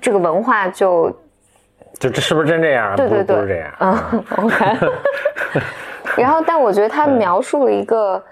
[0.00, 1.10] 这个文化就。
[2.00, 2.96] 就这是不是真这样？
[2.96, 3.72] 对对对，不是这样。
[3.78, 4.64] 嗯， OK。
[6.18, 8.22] 然后，但我觉得他描述了一个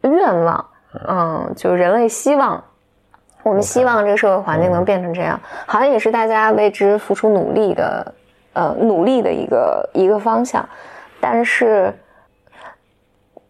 [0.00, 0.66] 愿望，
[1.06, 2.62] 嗯，就人类希望，
[3.42, 8.14] 我们希望这个社会环境能变成这样，好像也是大家为之付出努力的，
[8.54, 10.66] 呃，努力的一个一个方向。
[11.20, 11.92] 但是，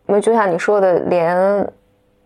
[0.07, 1.37] 我就像你说的，连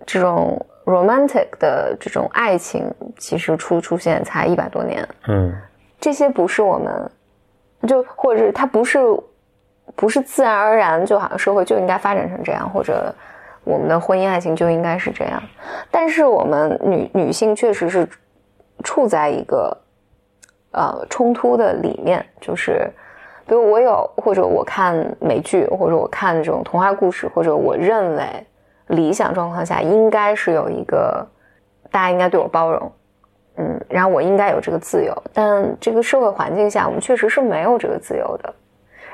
[0.06, 2.84] 这种 romantic 的这种爱情，
[3.16, 5.08] 其实出出现才一百多年。
[5.28, 5.54] 嗯。
[6.00, 7.10] 这些不是我们，
[7.86, 8.98] 就或者是它不是，
[9.94, 13.14] 不是自然而然，就好像社会就应该发展成这样，或者
[13.64, 15.42] 我们的婚姻爱情就应该是这样。
[15.90, 18.08] 但是我们女女性确实是
[18.82, 19.76] 处在一个
[20.72, 22.90] 呃冲突的里面，就是
[23.46, 28.24] 比如我有或者我看美剧，或者我看这种童话故事，或者我认为
[28.90, 31.26] 理想状况下应该是有一个
[31.90, 32.92] 大家应该对我包容。
[33.56, 38.54] 嗯，然后我应该有这个自由，但这个社会环境下，我们确实是没有这个自由的。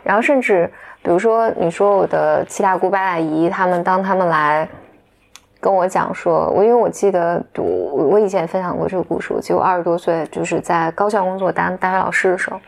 [0.05, 0.71] 然后甚至，
[1.03, 4.69] 比如说，你说我的七大姑八大姨，他们当他们来
[5.59, 7.65] 跟我讲说，我因为我记得，读
[8.09, 9.33] 我以前也分享过这个故事。
[9.33, 12.61] 我记得我二十多岁，就是在高校工作当大学老师的时候，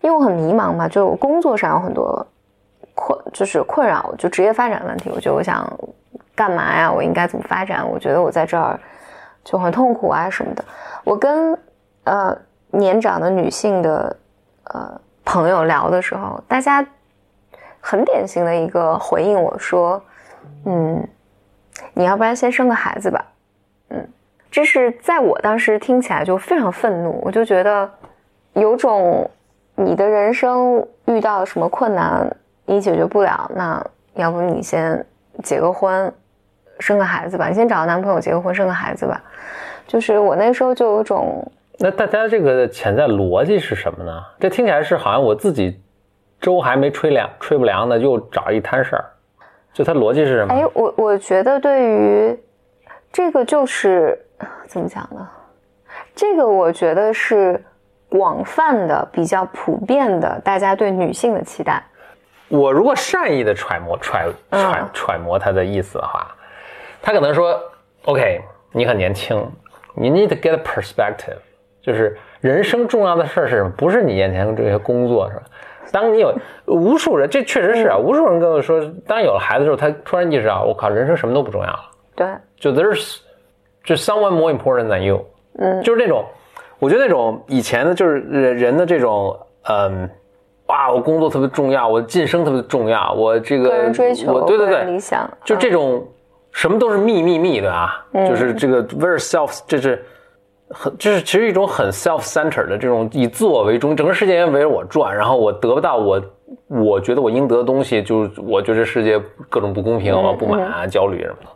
[0.00, 2.26] 因为我很迷茫嘛，就工作上有很多
[2.94, 5.10] 困，就是困扰，就职业发展问题。
[5.14, 5.70] 我觉得我想
[6.34, 6.90] 干嘛呀？
[6.90, 7.88] 我应该怎么发展？
[7.88, 8.78] 我觉得我在这儿。
[9.44, 10.64] 就很痛苦啊什么的。
[11.02, 11.58] 我跟
[12.04, 12.32] 呃
[12.70, 14.16] 年长的女性的
[14.72, 16.86] 呃朋友聊的时候，大家
[17.80, 20.00] 很典型的一个回应我说
[20.64, 21.04] ：“嗯，
[21.92, 23.26] 你要不然先生个孩子吧。”
[23.90, 24.08] 嗯，
[24.48, 27.90] 这是在我当时听起来就非常愤怒，我就觉得
[28.52, 29.28] 有种
[29.74, 32.32] 你的人生遇到什么困难
[32.64, 35.04] 你解决不了，那要不你先
[35.42, 36.14] 结个婚。
[36.82, 39.22] 生个孩子吧，你先找个男朋友，结个婚，生个孩子吧。
[39.86, 41.50] 就是我那时候就有种……
[41.78, 44.22] 那大家这个潜在逻辑是什么呢？
[44.38, 45.80] 这听起来是好像我自己
[46.40, 49.04] 粥还没吹凉，吹不凉呢，又找一摊事儿。
[49.72, 50.54] 就它逻辑是什么？
[50.54, 52.38] 哎，我我觉得对于
[53.12, 54.18] 这个就是
[54.66, 55.28] 怎么讲呢？
[56.14, 57.62] 这个我觉得是
[58.08, 61.82] 广泛的、比较普遍的，大家对女性的期待。
[62.48, 66.26] 我如果善意的揣摩、揣揣揣摩他的意思的话。
[67.02, 67.60] 他可能说
[68.04, 69.44] ：“OK，你很年轻，
[69.94, 71.36] 你 need to get a perspective，
[71.82, 73.70] 就是人生重要的事儿是什么？
[73.76, 75.42] 不是你眼前这些工作，是吧？
[75.90, 76.32] 当你有
[76.66, 81.80] 无数人，这确实是啊，无数人跟我说，当有了孩子之后，他突然意识到，我靠，人生什么都不重要了。
[82.14, 83.18] 对，就 there's
[83.84, 85.22] 就 someone more important than you，
[85.58, 86.24] 嗯，就是那种，
[86.78, 89.36] 我觉得那种以前的，就是人人的这种，
[89.68, 90.08] 嗯，
[90.68, 96.06] 哇，我工作特别重要，我晋升特别重要，我这个个人追求，对对对，理想，就这种。”
[96.52, 98.06] 什么都是密密密，对吧？
[98.12, 100.04] 就是这个 very self，这是
[100.68, 106.22] 很，这是其实一种很 self-centered 的这种以自我为中，整个世界围着我转，然后我得不到我
[106.68, 111.48] 我觉得我应得的东西，就是我觉得世界各种不公平，我不满啊、焦虑什么的。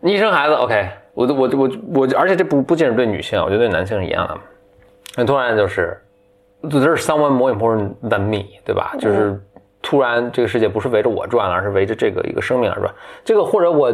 [0.00, 4.36] 你生孩子，OK，我我我我，而且这不不仅是对女性，我觉得对男性是一样的。
[5.16, 5.96] 那突然就是
[6.62, 8.94] ，there's someone more important than me，对吧？
[8.98, 9.38] 就是。
[9.82, 12.94] 突然，这个世界不是围着我转，而是围着这个一个生命而转。
[13.24, 13.92] 这个或者我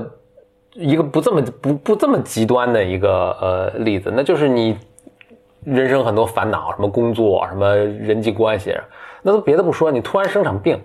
[0.75, 4.79] 一个不这么不不这么极端的一个呃例子，那就是你
[5.65, 8.77] 人生很多烦恼，什么工作，什么人际关系，
[9.23, 10.79] 那都别的不说，你突然生场病，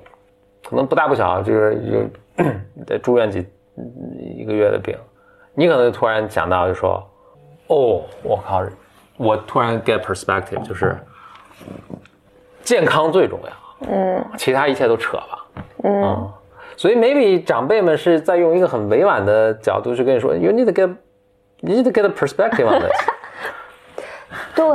[0.67, 3.45] 可能不大不小，就是就得住院几
[4.35, 4.97] 一个月的病，
[5.53, 7.07] 你可能突然想到就说，
[7.67, 8.63] 哦，我靠，
[9.17, 10.97] 我突然 get perspective，就是
[12.63, 13.51] 健康最重要，
[13.87, 15.45] 嗯，其他一切都扯吧，
[15.83, 16.29] 嗯，
[16.77, 22.91] 所以 maybe 长辈们是在用一个很委婉的角度去跟你说，you need to get，you need to get a perspective on this。
[24.55, 24.65] 对，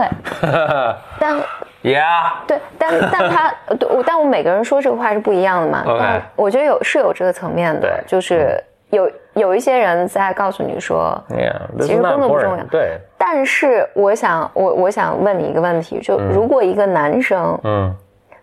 [1.18, 1.36] 但
[1.82, 5.82] Yeah，对，但但他对我，但我每个人说这个话是不一样的嘛。
[5.84, 8.04] OK 但我觉得有是有这个层面的，对。
[8.06, 12.64] 就是有有一些人在告诉你说，Yeah，其实根本不重要。
[12.70, 17.94] 对，但是我想我我想问你一个问题，就如果一个男生嗯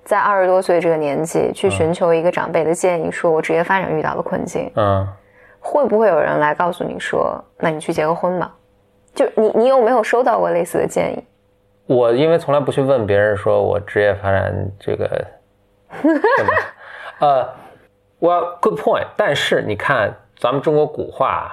[0.06, 5.06] 在二十多岁这个年纪去寻求一个长辈的建议，说我职业发展遇到了困境，嗯，
[5.60, 8.56] 会不会有人来告诉你说，那你去结个婚吧？
[9.16, 11.24] 就你你有没有收到过类似的建议？
[11.88, 15.26] 我因为从来不去问别人说我职业发展这个
[17.20, 17.50] 呃，
[18.20, 19.08] 我 good point。
[19.16, 21.52] 但是你看咱们中国古话，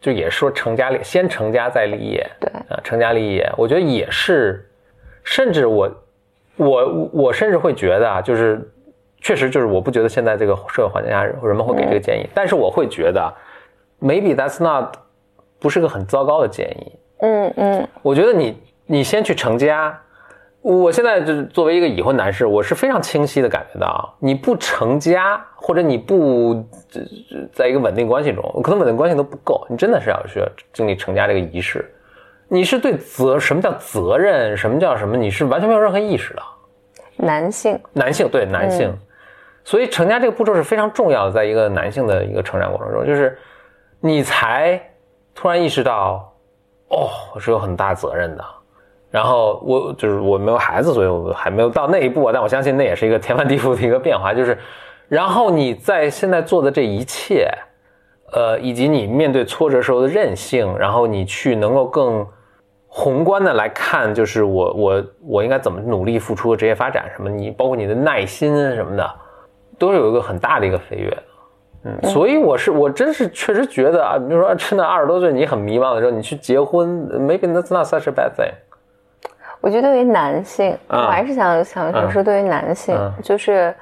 [0.00, 4.66] 就也说成家立先成家再立业，对啊，成家立业，我觉得也是，
[5.22, 5.90] 甚至我
[6.56, 8.70] 我我甚至会觉得啊，就是
[9.20, 13.32] 确实就是我不觉得现在这个社会环境下人们会给这个建议，但是我会觉得
[14.00, 14.94] maybe that's not
[15.58, 16.92] 不是个很糟糕的建议。
[17.20, 19.98] 嗯嗯我觉得你你先去成家，
[20.60, 26.62] 我现在就是作为一个已婚男士，我是非常清晰的感觉到，你不成家或者你不
[27.52, 31.90] 在一个稳定关系中，可能稳定关系都不够，你真的是要需要经历成家这个仪式。
[32.48, 36.42] 你是对责什么叫责任，什么叫什么，你是完全没有任何意识的。
[37.16, 38.92] 男性男性对男性，
[39.64, 43.38] 所以成家这个步骤是非常重要的，在一个男性的一个成长过程中，就是
[44.00, 44.80] 你才
[45.34, 46.32] 突然意识到，
[46.88, 48.44] 哦，我是有很大责任的。
[49.10, 52.32] 然后我就是我没有孩子，所以我还没有到那一步啊。
[52.34, 54.58] 但我相信那也是一个天翻地覆的一个变化，就是，
[55.08, 57.48] 然后你在现在做的这一切，
[58.34, 62.26] 呃，以及你面对挫折时候的韧性，然后你去能够更
[62.88, 69.08] 宏观的来看，就是我我我应该怎么努力付出职业发展什么，你包括你的耐心什么的，
[69.78, 71.16] 都是有一个很大的一个飞跃。
[71.84, 78.52] 嗯，所以我是我真是确实觉得啊，比如说真的二十多岁你很迷茫的时候，你去结婚，maybe that's not such a bad thing。
[79.60, 83.74] 我觉得对于男性，啊我还是想想想说，对于男性，嗯就是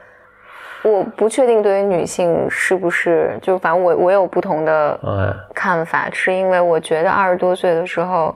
[0.83, 8.35] 我不确定对于女性是不是，就反正我我有不同的嗯看法，是因为我觉得二十多岁的时候，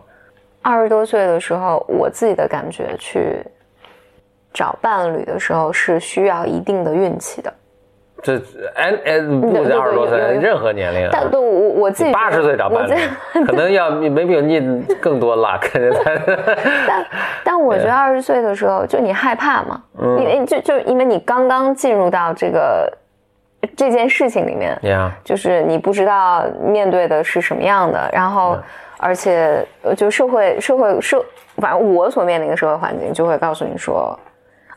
[0.62, 3.44] 二十多岁的时候，我自己的感觉去
[4.52, 7.52] 找伴侣的时候是需要一定的运气的。
[8.22, 8.36] 这
[8.74, 12.94] 哎哎，不对对止二十多岁任何年龄啊，但对我我自己八十岁找伴侣，
[13.44, 15.68] 可能要 maybe you need 更多 luck。
[16.88, 17.06] 但
[17.44, 20.18] 但我觉得二十岁的时候，就你害怕嘛，嗯。
[20.18, 22.90] 因为就就因为你刚刚进入到这个
[23.76, 28.56] 这件事情里面，呀，就是你不知道面对的是什么样的，然后
[28.98, 31.22] 而且呃就社会社会社，
[31.58, 34.18] 反正我所面临的社会环境就会告诉你说，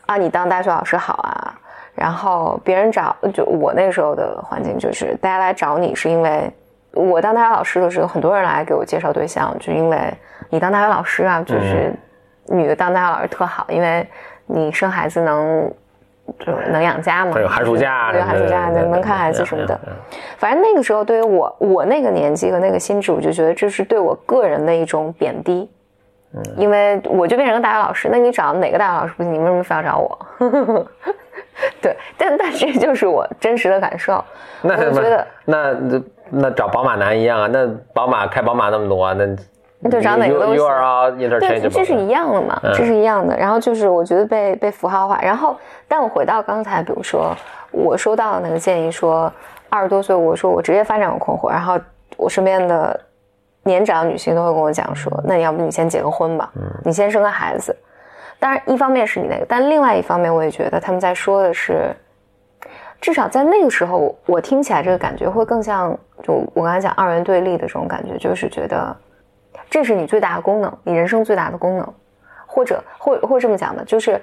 [0.06, 1.54] 啊，你当大学老师好啊，
[2.00, 6.50] 然后别人找就我那时候的环境就是大家来找你是因为
[6.94, 9.98] 我当大学老师的时候，很多人来给我介绍对象，就因为
[10.48, 11.92] 你当大学老师啊，就是
[12.46, 14.08] 女的当大学老师特好，因为
[14.46, 15.70] 你生孩子能。
[16.38, 19.76] 就能养家嘛，还有寒暑假对什么的寒暑假能看孩子什么的。
[20.38, 25.68] 反正那个时候，对于我我那个年纪和那个心智，我就觉得这是对我个人的一种贬低。
[26.32, 29.34] 嗯因为我就变成个大学老师，那你找哪个大学老师不行？
[29.34, 30.16] 你为什么非要找我？
[31.80, 34.22] 对，但但这就是我真实的感受。
[34.62, 35.26] 那我觉得？
[35.44, 37.48] 那那那找宝马男一样啊？
[37.50, 39.26] 那宝马开宝马那么多啊，那
[39.80, 41.70] 那就找哪个都行 you are all 对，interchangeable。
[41.70, 43.36] 这是一样的嘛，嗯这是一样的。
[43.36, 45.56] 然后就是我觉得被被符号化，然后
[45.88, 47.34] 但我回到刚才，比如说
[47.70, 49.32] 我收到的那个建议说，
[49.68, 51.78] 二十多岁，我说我职业发展有困惑，然后
[52.16, 52.98] 我身边的
[53.64, 56.50] 年长女性都会跟我讲说，那你要不你先结个婚吧，
[56.84, 57.74] 你先生个孩子。
[58.40, 61.94] 当然，一方面是你那个，但另外一方面，我也觉得他们在说的是，
[63.00, 68.96] 至少在那个时候，我听起来这个感觉会更像，就我刚才讲二元对立的这种感觉，就是觉得
[69.68, 71.94] 这是你最大的功能，你人生最大的功能，
[72.46, 74.20] 或者或或这么讲吧，就是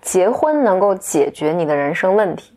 [0.00, 2.56] 结婚能够解决你的人生问题。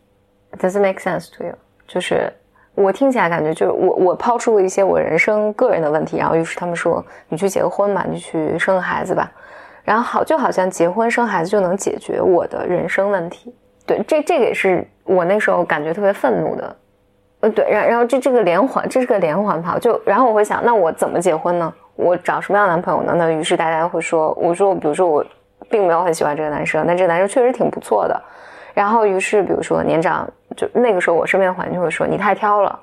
[0.58, 1.54] Does it make sense to you？
[1.88, 2.32] 就是
[2.74, 9.30] 我听起来感觉就是我我抛出了一些我人生个人的问题，然后于是他们说你去结个婚吧，你去生个孩子吧，
[9.90, 13.52] 然后好就好像结婚生孩子就能解决我的人生问题。
[13.84, 16.76] 对，这这个也是我那时候感觉特别愤怒的。
[17.40, 21.74] 呃，对，然然后这这个连环，这是个连环炮，就然后我会想，那我怎么结婚呢？
[21.96, 23.14] 我找什么样的男朋友呢？
[23.16, 25.26] 那于是大家会说，我说，比如说我
[25.68, 28.22] 并没有很喜欢这个男生，但这个男生确实挺不错的。
[28.72, 30.24] 然后于是比如说年长
[30.56, 32.78] 就那个时候我身边环境会说你太挑了，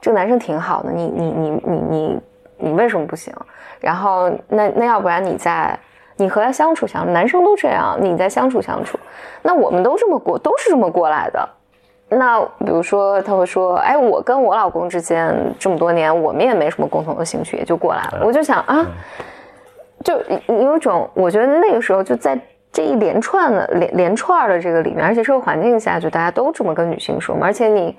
[0.00, 2.20] 这个男生挺好的，你你你你你
[2.56, 3.34] 你为什么不行？
[3.80, 5.78] 然后那那要不然你在
[6.18, 8.98] 你和他相处相处，男生都这样，你在相处相处，
[9.40, 11.48] 那我们都这么过，都是这么过来的。
[12.10, 18.22] 那比如说他会说，哎，我跟我老公之间这么多年，我们也没什么共同的兴趣，也就过来了。
[18.24, 18.86] 我就想啊，
[20.02, 22.38] 就有一种，我觉得那个时候就在
[22.72, 27.96] 这一连串的连连串的这个里面，而且社会环境下，就大家都这么跟女性说嘛，而且你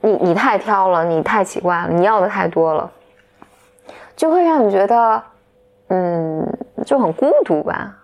[0.00, 2.90] 你你太挑了，你太奇怪了，你要的太多了，
[4.16, 5.22] 就会让你觉得，
[5.94, 7.94] 嗯，就很孤独吧，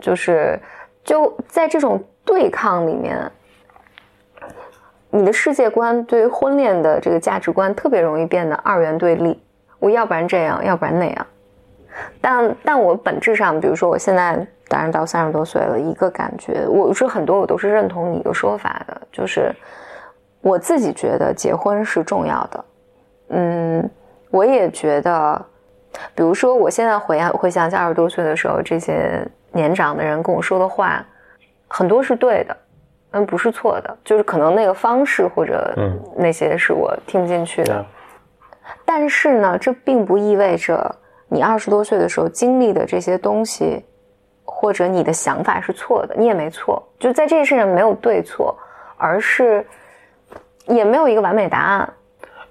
[0.00, 0.56] 就是
[1.02, 3.28] 就在这种对抗里面。
[5.10, 9.42] 你的世界观对于婚恋的这个价值观特别容易变得二元对立，
[9.80, 11.26] 我要不然这样，要不然那样。
[12.20, 19.50] 但但我本质上，比如说我现在当然到三十多岁了，一个感觉，我说很多我都是认同你的说法的，就是
[20.42, 22.64] 我自己觉得结婚是重要的。
[23.30, 23.90] 嗯，
[24.30, 25.44] 我也觉得，
[26.14, 31.04] 比如说我现在回回想起二十多岁的时候，这些年长的人跟我说的话，
[31.68, 32.56] 很多是对的。
[33.12, 35.72] 嗯，不是错的，就是可能那个方式或者
[36.16, 37.82] 那些是我听不进去的。
[38.84, 40.94] 但是呢，这并不意味着
[41.28, 43.82] 你二十多岁的时候经历的这些东西，
[44.44, 46.82] 或者你的想法是错的，你也没错。
[46.98, 48.54] 就在这件事上没有对错，
[48.98, 49.64] 而是
[50.66, 51.88] 也没有一个完美答案。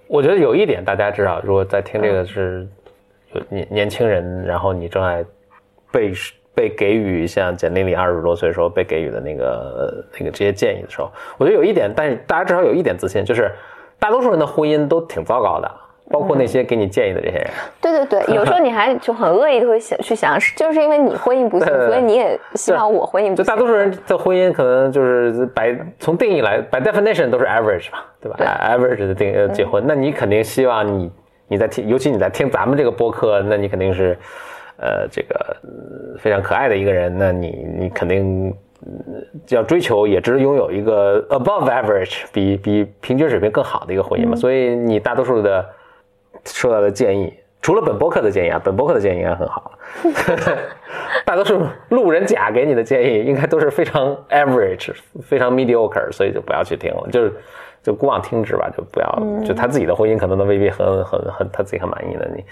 [0.07, 2.67] 我觉得有一点大家知道，如果在听这个是
[3.49, 5.25] 年年轻人，然后你正在
[5.91, 6.13] 被。
[6.57, 13.51] 被给予像简历里二十多岁时候被给予的那个那个这些建议的时候，我觉得有一点，但是大家至少有一点自信，就是
[13.99, 15.69] 大多数人的婚姻都挺糟糕的，
[16.09, 17.47] 包括那些给你建议的这些人。
[17.81, 23.43] 对对对， 有时候你还就很恶意的会想去想，就是因为你婚姻不幸，所以你也希望我婚姻不幸。
[23.43, 31.11] 就大多数人的婚姻可能就是白从定义来，by definition 都是 average 嘛，对吧？average 的定结婚，那你肯定希望你
[31.47, 34.17] 你在听，尤其你在听咱们这个播客，那你肯定是。
[34.77, 35.55] 呃，这个
[36.19, 38.53] 非常可爱的一个人，那你你肯定
[39.47, 44.35] 要追求，也只拥有一个 above average，比比平均水平更好的一个婚姻嘛。
[44.35, 45.65] 所以你大多数的
[46.43, 49.71] 受到的建议，除了本播客的建议啊，本播客的建议应该很好。
[51.23, 54.91] 大多数路人甲给你的建议，应该都是非常 average，
[55.23, 57.31] 非常 mediocre，所以就不要去听了，就是
[57.85, 62.43] 就姑妄听之吧，就不要，就他自己的婚姻可能都未必很很很他自己很满意的你。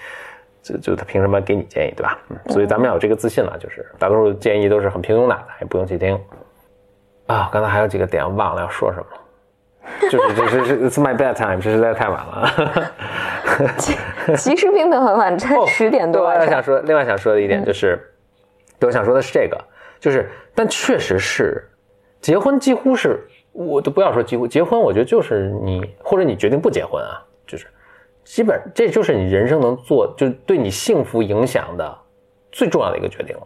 [0.62, 2.18] 就就他凭什么给你建议，对吧？
[2.30, 6.18] 嗯，所以咱们要有这个自信了，就是大多数建议都是很平庸的，也不用去听。
[7.26, 12.50] 啊，刚才还有几个点忘了要说什么，就是就是是 It's my bad time，这实在太晚了。
[14.38, 16.32] 其实并没有很晚，才十点多。
[16.32, 17.98] 另外想说，另外想说的一点就是，
[18.80, 19.62] 我想说的是这个，
[20.00, 21.62] 就是但确实是
[22.22, 23.22] 结婚几乎是，
[23.54, 27.66] 我都不要说结婚结婚，我觉得就是你或者你决定不结婚啊，就是。
[28.24, 31.98] 基本这就是你人生能做，就对你幸福影响的
[32.50, 33.42] 最重要的一个决定了。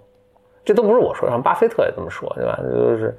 [0.65, 2.57] 这都不是我说，像巴菲特也这么说，对吧？
[2.63, 3.17] 就是，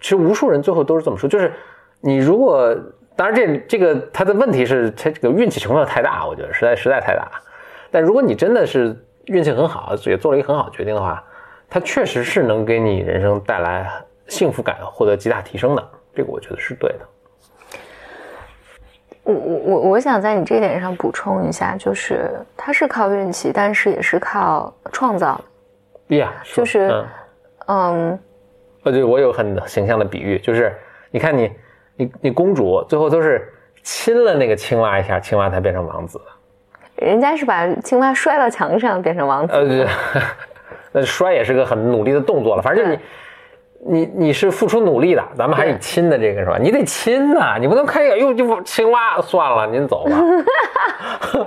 [0.00, 1.28] 其实无数人最后都是这么说。
[1.28, 1.52] 就是
[2.00, 2.76] 你如果，
[3.14, 7.30] 当然这这个他的问题是，他这个运气成分太大，我觉得实在实在太大。
[7.92, 8.96] 但如果你真的是
[9.26, 11.22] 运气很好，也做了一个很好决定的话，
[11.70, 13.88] 它确实是能给你人生带来
[14.28, 15.88] 幸福感，获得极大提升的。
[16.14, 17.00] 这个我觉得是对的。
[19.24, 25.40] 我我我我想在你这点上补充一下，就是它是靠运气，但是也是靠创造。
[26.08, 27.04] 呀，就是，
[27.66, 28.18] 嗯，
[28.82, 30.76] 呃，对，我有很形象的比喻，就是
[31.10, 31.52] 你看你
[31.96, 33.50] 你你公主最后都是
[33.82, 36.20] 亲了那个青蛙一下，青蛙才变成王子。
[36.96, 39.54] 人家是把青蛙摔到墙上变成王子。
[39.54, 39.88] 呃，
[40.92, 42.98] 那摔也是个很努力的动作了，反正你。
[43.86, 46.56] 你你是付出努力的，咱们还是以亲的这个是吧？
[46.58, 51.46] 你得亲呐，你不能看一眼哟就青蛙算了，您走吧。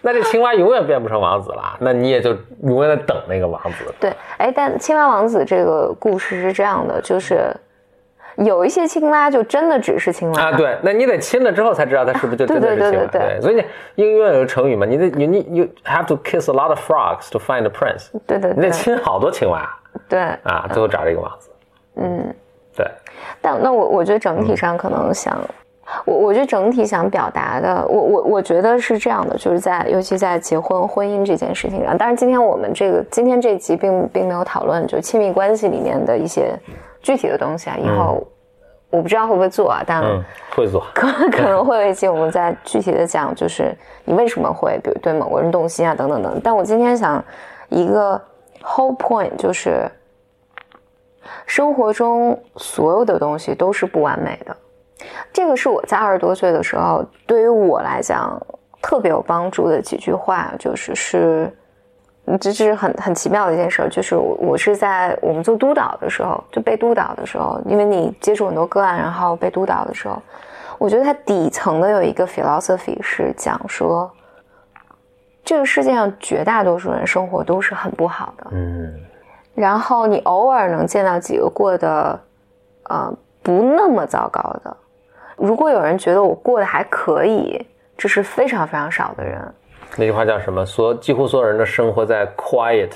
[0.00, 3.92] 那这青蛙永远变不成王子了，那你也就永远在等那个王子。
[3.98, 7.52] 对，哎，但青蛙王子这个故事是这样的，就是
[8.36, 10.52] 有一些青蛙就真的只是青蛙啊。
[10.52, 12.90] 对，那你得亲了之后才知道它是不是就真的是青蛙。
[12.90, 13.40] 对对对对。
[13.40, 13.64] 所以你
[13.96, 18.08] 英语有个成语嘛，你得你你 you have to kiss a lot of frogs to find a prince。
[18.24, 18.52] 对对。
[18.54, 19.68] 你得亲好多青蛙。
[20.08, 20.20] 对。
[20.44, 21.50] 啊，最后找这个王子。
[21.50, 21.57] 嗯，
[22.76, 22.86] 对，
[23.40, 25.36] 但那我我觉得整体上可能想，
[26.04, 36.56] 我我觉得整体想表达的，我我我觉得是这样的，就是在尤其在结婚婚姻这件事情上，当然今天我们这个今天这集并并没有讨论就亲密关系里面的一些
[37.02, 38.24] 具体的东西啊，以后
[38.90, 40.00] 我不知道会不会做啊，但
[40.54, 47.24] 会做，可 可能会有一期我们再具体的讲，就是你为什么会比如对某个人动心啊，等等等，但我今天想
[47.70, 48.20] 一个
[48.62, 49.90] whole point 就是。
[51.46, 54.56] 生活中所有的东西都是不完美的，
[55.32, 58.40] 这个是我在二十多岁的时候，对于我来讲
[58.82, 61.52] 特别有帮助的几句话，就是是，
[62.40, 70.20] 这是很很奇妙的一件事，就是我我是在我们做督导的时候，就被督导的时候，因为你接触很多个案，然后被督导的时候，
[70.78, 74.10] 我觉得它底层的有一个 philosophy 是讲说，
[75.44, 78.94] 这个世界上绝大多数人生活都是很不好的，嗯。
[79.58, 82.18] 然后你偶尔能见到几个过得，
[82.84, 84.76] 呃，不那么糟糕的。
[85.36, 89.40] 如果有人觉得我过得还可以，这是非常非常少的人。
[89.96, 90.64] 那句话叫什么？
[90.64, 92.90] 所几乎所有人都生活在 quiet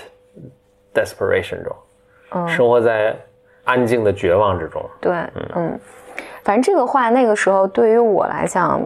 [0.94, 1.76] desperation 中，
[2.30, 3.16] 嗯，生活在
[3.64, 4.80] 安静的绝望之中。
[5.00, 5.12] 对，
[5.56, 5.80] 嗯，
[6.44, 8.80] 反正这个话那个时候对于我来讲，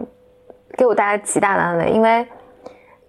[0.75, 2.27] 给我带来极大的安慰，因为，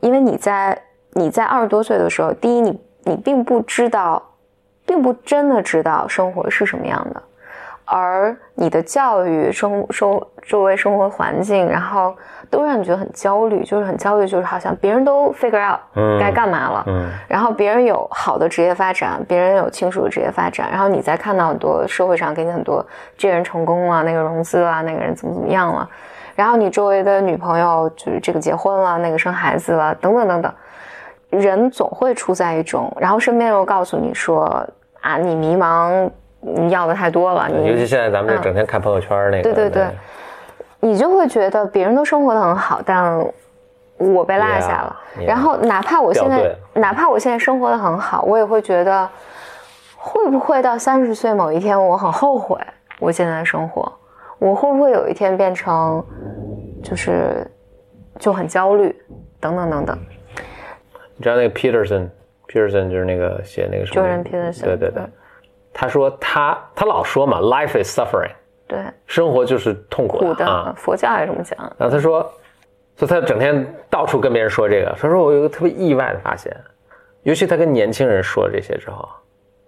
[0.01, 0.79] 因为你在
[1.13, 4.23] 你在二十多岁的时候，第一，你你并不知道，
[4.89, 7.23] 并不真的知道生活是什么样的，
[7.85, 12.17] 而你的教育、生生周围生活环境，然后
[12.49, 17.07] 都让你觉得很焦虑，就是很焦虑，就是好像别人都 figure out 嗯该干嘛了，嗯。
[17.29, 22.85] 然后别人有好的职业发展，别人有清楚的职业发展，然后你再看到很多社会上给你很多
[23.19, 25.87] 这人成功了，那个融资了，那个人怎么怎么样了，
[26.35, 30.53] 然后你周围的女朋友就是这个结婚了，那个生孩子了，等等等等，
[31.31, 34.67] 人总会处在一种，然后身边又告诉你说
[35.09, 39.87] 啊，你迷茫，你要的太多了，你尤其现在咱们这整天看朋友圈那个，对对对，
[40.81, 43.19] 你就会觉得别人都生活的很好，但
[43.97, 44.97] 我被落下了。
[45.17, 45.27] Yeah, yeah.
[45.29, 49.09] 然后哪怕我现在哪怕我现在生活的很好，我也会觉得
[49.97, 52.61] 会不会到三十岁某一天我很后悔
[52.99, 53.91] 我现在的生活，
[54.39, 56.05] 我会不会有一天变成
[56.83, 57.51] 就是
[58.19, 58.95] 就很焦虑
[59.41, 59.99] 等等等等。
[61.17, 61.49] 你知道那个
[62.49, 65.13] Peterson，Peterson 就是那个写那个什么 Jordan Peterson，对对对嗯，
[65.73, 68.33] 他说他他老说嘛，life is suffering，
[68.67, 70.75] 对，生活就是痛苦苦的、啊。
[70.77, 72.23] 佛教还是这么讲，然后他说，
[72.97, 74.95] 所以他整天到处跟别人说这个。
[74.99, 76.55] 他说我有一个特别意外的发现，
[77.23, 79.09] 尤其他跟年轻人说这些之后，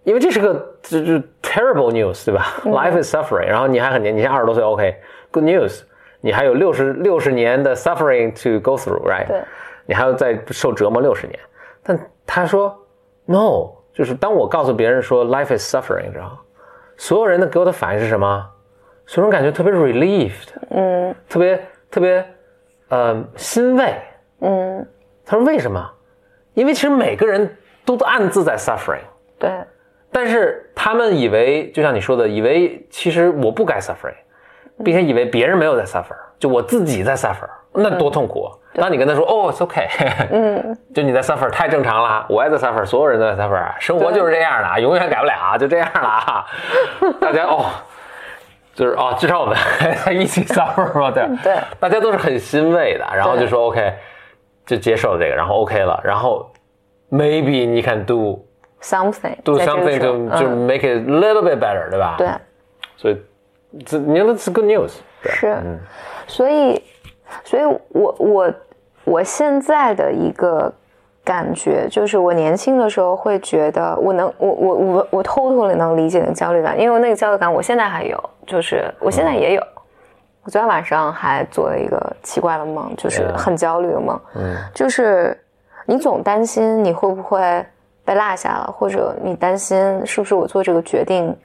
[0.05, 1.12] 因为这是个这这
[1.43, 5.83] terrible news 对吧、l i f e is suffering，然后你还很年，你现在二十多岁，OK，good、news，
[6.20, 9.26] 你还有六十六十年的 suffering to go through，right？
[9.26, 9.43] 对，
[9.87, 11.39] 你还要再受折磨六十年。
[11.83, 11.99] 但
[12.33, 12.78] 他说
[13.24, 16.39] no，就是当我告诉别人说 life is suffering，你知道，
[16.97, 18.49] 所有人的给我的反应是什么？
[19.05, 22.24] 所有人感觉特别 relieved，嗯特别特别
[22.89, 23.97] 呃欣慰。
[24.43, 24.87] 嗯，
[25.26, 25.91] 他说为什么？
[26.55, 27.53] 因为其实每个人
[27.85, 29.03] 都暗自在 suffering，
[29.37, 29.51] 对
[30.12, 34.14] 但是他们以为，就像你说的，以为其实我不该 suffering，
[34.85, 38.49] 并且以为别人没有在 suffer，就我自己在 suffer，那多痛苦。
[38.81, 39.87] 当你跟他说哦，it's okay，
[40.33, 46.47] 嗯，就你在 suffer 太正常了，我也在 suffer，所有人都在 suffer，生活就是这样的，永远改不了，就这样了啊。
[47.20, 47.66] 大家哦，
[48.74, 51.57] 就是哦，至少我们还 一起 suffer 嘛，对对。
[51.78, 53.93] 大家都是很欣慰的，然后就说 OK，
[54.64, 56.51] 就接受了这个，然后 OK 了，然后
[57.11, 58.45] maybe 你 can do
[58.81, 60.14] something do something 就
[60.49, 60.57] 嗯。
[60.66, 62.14] make it a little bit better，对吧？
[62.16, 62.28] 对。
[62.97, 63.16] 所以
[63.85, 65.57] 这你说 that's good news，对是，
[66.26, 66.83] 所以，
[67.45, 68.55] 所以我我
[69.11, 70.73] 我现在的一个
[71.25, 79.63] 感觉就是，我年轻的时候会觉得，我能，我我我我 totally 能理解那个焦虑感，因为那个焦虑感我现在还有，就是我现在也有。
[80.45, 85.37] 我昨天晚上还做了一个奇怪的梦，就是很焦虑的梦，嗯就是
[85.87, 87.67] 你总担心你会不会
[88.05, 91.37] 被落下了，或者你担心是不是我做这个决定，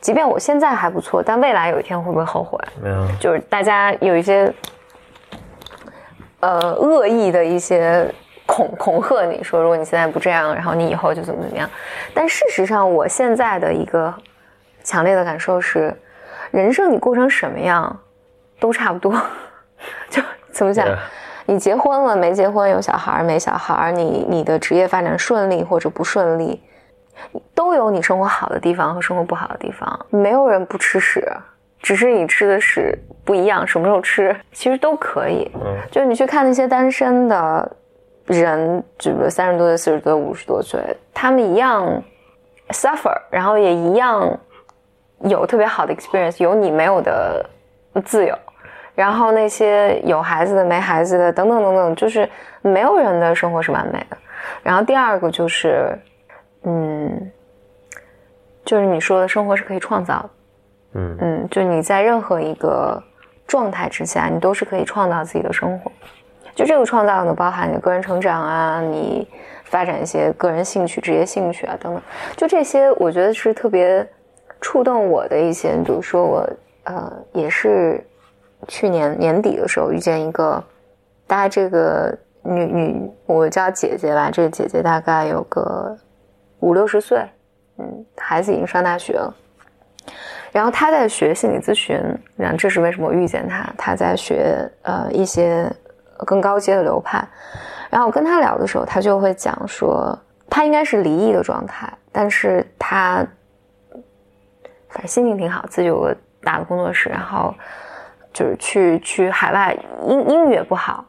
[0.00, 2.58] 即便我现在还不错，但未来有一天会不会后悔？
[2.80, 4.50] 没有，就是大家有一些
[6.42, 8.06] 呃恶意的一些
[8.44, 11.68] 恐恐吓你说，如果你现在不这样，然后你以后就怎么怎么样。
[12.12, 14.12] 但事实上，我现在的一个
[14.84, 15.96] 强烈的感受是，
[16.50, 17.98] 人生你过成什么样
[18.60, 19.14] 都差不多。
[20.10, 20.98] 就怎么讲 Yeah
[21.44, 26.62] 你结婚了没结婚，有小孩没小孩，你你的职业发展顺利或者不顺利，
[27.52, 30.06] 都有你生活好的地方和生活不好的地方。
[30.08, 31.26] 没有人不吃屎，
[31.82, 35.50] 只是你吃的是不一样，什么时候吃其实都可以。
[35.54, 37.76] 嗯就是你去看那些单身的
[38.26, 40.80] 人，就比如三十多岁、四十多岁、五十多岁，
[41.12, 42.02] 他们一样
[42.68, 44.38] suffer，然后也一样
[45.24, 47.44] 有特别好的 experience，有你没有的
[48.04, 48.38] 自由。
[48.94, 52.28] 然后那些有孩子的、没孩子的，等等等等，就是
[52.60, 54.16] 没有人的生活是完美的。
[54.62, 55.98] 然后第二个就是，
[56.64, 57.32] 嗯，
[58.64, 60.30] 就是你说的生活是可以创造的，
[60.94, 63.02] 嗯，就你在任何一个
[63.46, 65.90] 状态之下，你都是可以创造自己的生活。
[66.54, 69.26] 就这个创造呢，包含你个人成长啊，你
[69.64, 72.02] 发展一些个人兴趣、职业兴趣啊等等，
[72.36, 74.06] 就这些，我觉得是特别
[74.60, 75.74] 触动我的一些。
[75.82, 76.46] 比如说我
[76.84, 78.04] 呃，也是
[78.68, 80.62] 去年年底的时候遇见一个，
[81.26, 85.96] 大概这个女女，我叫姐姐吧，这个姐姐大概有个
[86.58, 87.24] 五六十岁，
[87.78, 89.34] 嗯，孩子已经上大学了。
[90.52, 91.98] 然后他在学心理咨询，
[92.36, 93.66] 然后这是为什么我遇见他。
[93.76, 95.66] 他在学呃一些
[96.26, 97.26] 更高阶的流派。
[97.88, 100.16] 然后我跟他聊的时候，他就会讲说，
[100.50, 103.26] 他应该是离异的状态，但是他
[104.90, 107.54] 反正心情挺好，自己有个大的工作室，然后
[108.30, 109.74] 就是去去海外，
[110.06, 111.02] 英英语也不好，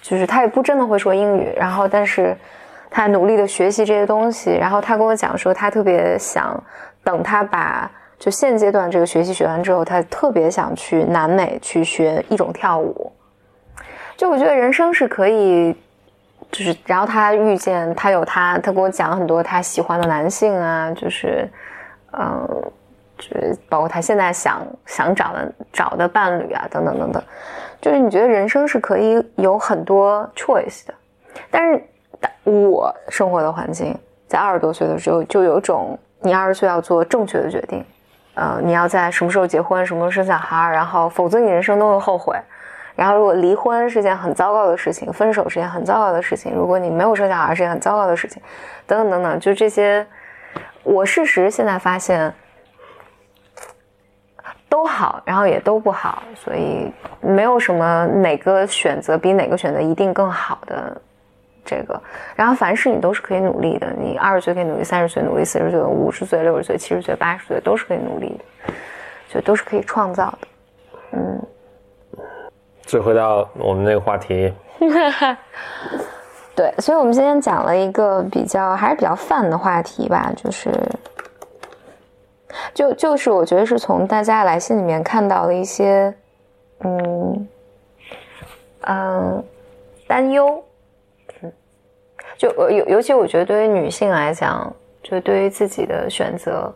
[0.00, 2.36] 就是他也不真的会说英语，然后但是
[2.88, 4.56] 他努力的学习这些东西。
[4.56, 6.62] 然后他跟我讲说，他特别想
[7.02, 7.90] 等他把。
[8.18, 13.12] 就现阶段这个学习学完之后，他特别想去南美去学一种跳舞。
[14.16, 15.76] 就我觉得人生是可以，
[16.50, 21.46] 就是然后他遇见他有他，他跟我讲很多他喜欢的男性啊，就是
[22.12, 22.48] 嗯，
[23.18, 27.22] 就是包括他现在想想找的找的伴侣啊，等等等等。
[27.82, 30.94] 就是你觉得人生是可以有很多 choice 的，
[31.50, 31.84] 但是
[32.44, 33.94] 我生活的环境
[34.26, 37.84] 在二十多岁的时候就有种你二十岁要做正确的决定。
[38.36, 42.38] 呃，你要在什么时候结婚，什么时候生小孩，然后否则你人生都会后悔。
[42.94, 48.40] 然后如果离婚是件很糟糕的事情，分手是件很糟糕的事情，如果你没有生小孩是件很糟糕的事情，
[48.86, 50.06] 等等等等，就这些。
[50.88, 52.32] 我事实现在发现
[54.68, 61.02] 都好，然后也都不好，所以没有什么哪个选择比哪个选择一定更好的。
[61.66, 62.00] 这个，
[62.34, 63.92] 然后凡事你都是可以努力的。
[63.98, 68.72] 你二十岁可以努力，三十岁努力，四十岁、五十岁、六十岁、七十岁、八十岁都是可以努力的，
[69.28, 70.48] 就都是可以创造的。
[71.12, 71.42] 嗯。
[72.86, 74.54] 再回到我们那个话题。
[76.54, 80.70] 对，所以我们今天讲了一个比较还是比较泛的话题吧，就是，
[82.72, 86.14] 就就是我觉得是从大家来信里面看到的一些，
[86.80, 87.48] 嗯
[88.82, 89.44] 嗯，
[90.06, 90.62] 担忧。
[92.38, 96.72] 就尤尤其我觉得对于女性来讲，就对于自己的选择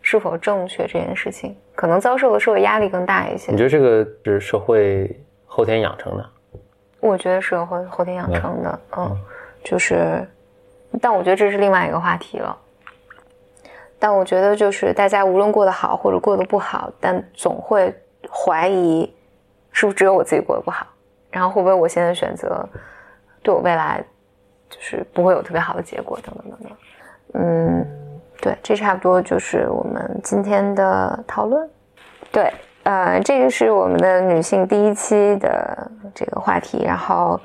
[0.00, 3.52] 是否正确这件事情，可能遭受的社会压力更大一些。
[3.52, 6.30] 你觉得这个是社会后天养成的？
[7.00, 9.16] 我觉得是后后天养成的，嗯，
[9.64, 10.26] 就是，
[11.00, 12.56] 但我觉得这是另外一个话题了。
[13.98, 17.94] 但我觉得就是大家无论过得好或者过得不好，但总会
[18.30, 19.12] 怀疑
[19.72, 20.86] 是不是只有我自己过得不好，
[21.30, 22.66] 然后会不会我现在选择
[23.42, 24.02] 对我未来。
[24.72, 26.72] 就是不会有特别好的结果，等等等等。
[27.34, 27.86] 嗯，
[28.40, 31.68] 对，这差不多就是我们今天的讨论。
[32.32, 32.50] 对，
[32.84, 37.38] 呃，这个是我们的女性第一期的这个话题，然后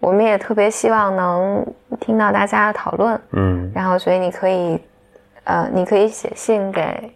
[0.00, 1.64] 我们也特别希望能
[2.00, 3.20] 听到大家的讨论。
[3.30, 4.82] 嗯，然后所以你可以，
[5.44, 7.14] 呃，你可以写信给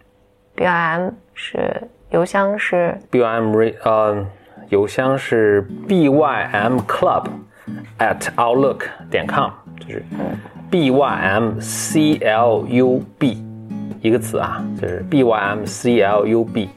[0.55, 4.27] B M，是邮箱是 B M R，呃，
[4.69, 7.27] 邮箱是 B Y M Club。
[7.99, 9.51] At outlook 点 com
[9.81, 10.05] 就是
[10.71, 13.43] b y m c l u b
[14.01, 16.69] 一个词啊，就是 b y m c l u b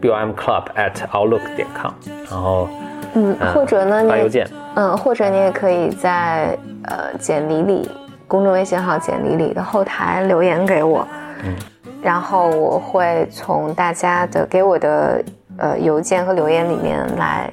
[0.00, 1.92] b y m club at outlook 点 com，
[2.30, 2.68] 然后
[3.14, 7.90] 嗯，或者呢，发邮件，嗯，或者你也可以在呃简历里
[8.28, 11.06] 公众微信号简历里的后台留言给我，
[11.44, 11.54] 嗯，
[12.02, 15.24] 然后我会从大家的给我的
[15.58, 17.50] 呃邮件和留言里面来。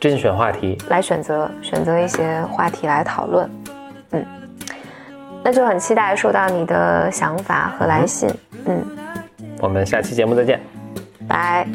[0.00, 0.78] 甄选话题。
[0.88, 3.50] 来选择选择一些话题来讨论，
[4.12, 4.24] 嗯，
[5.42, 8.28] 那就很期待收到你的想法和来信，
[8.66, 8.84] 嗯，
[9.60, 10.60] 我们下期节目再见，
[11.26, 11.66] 拜。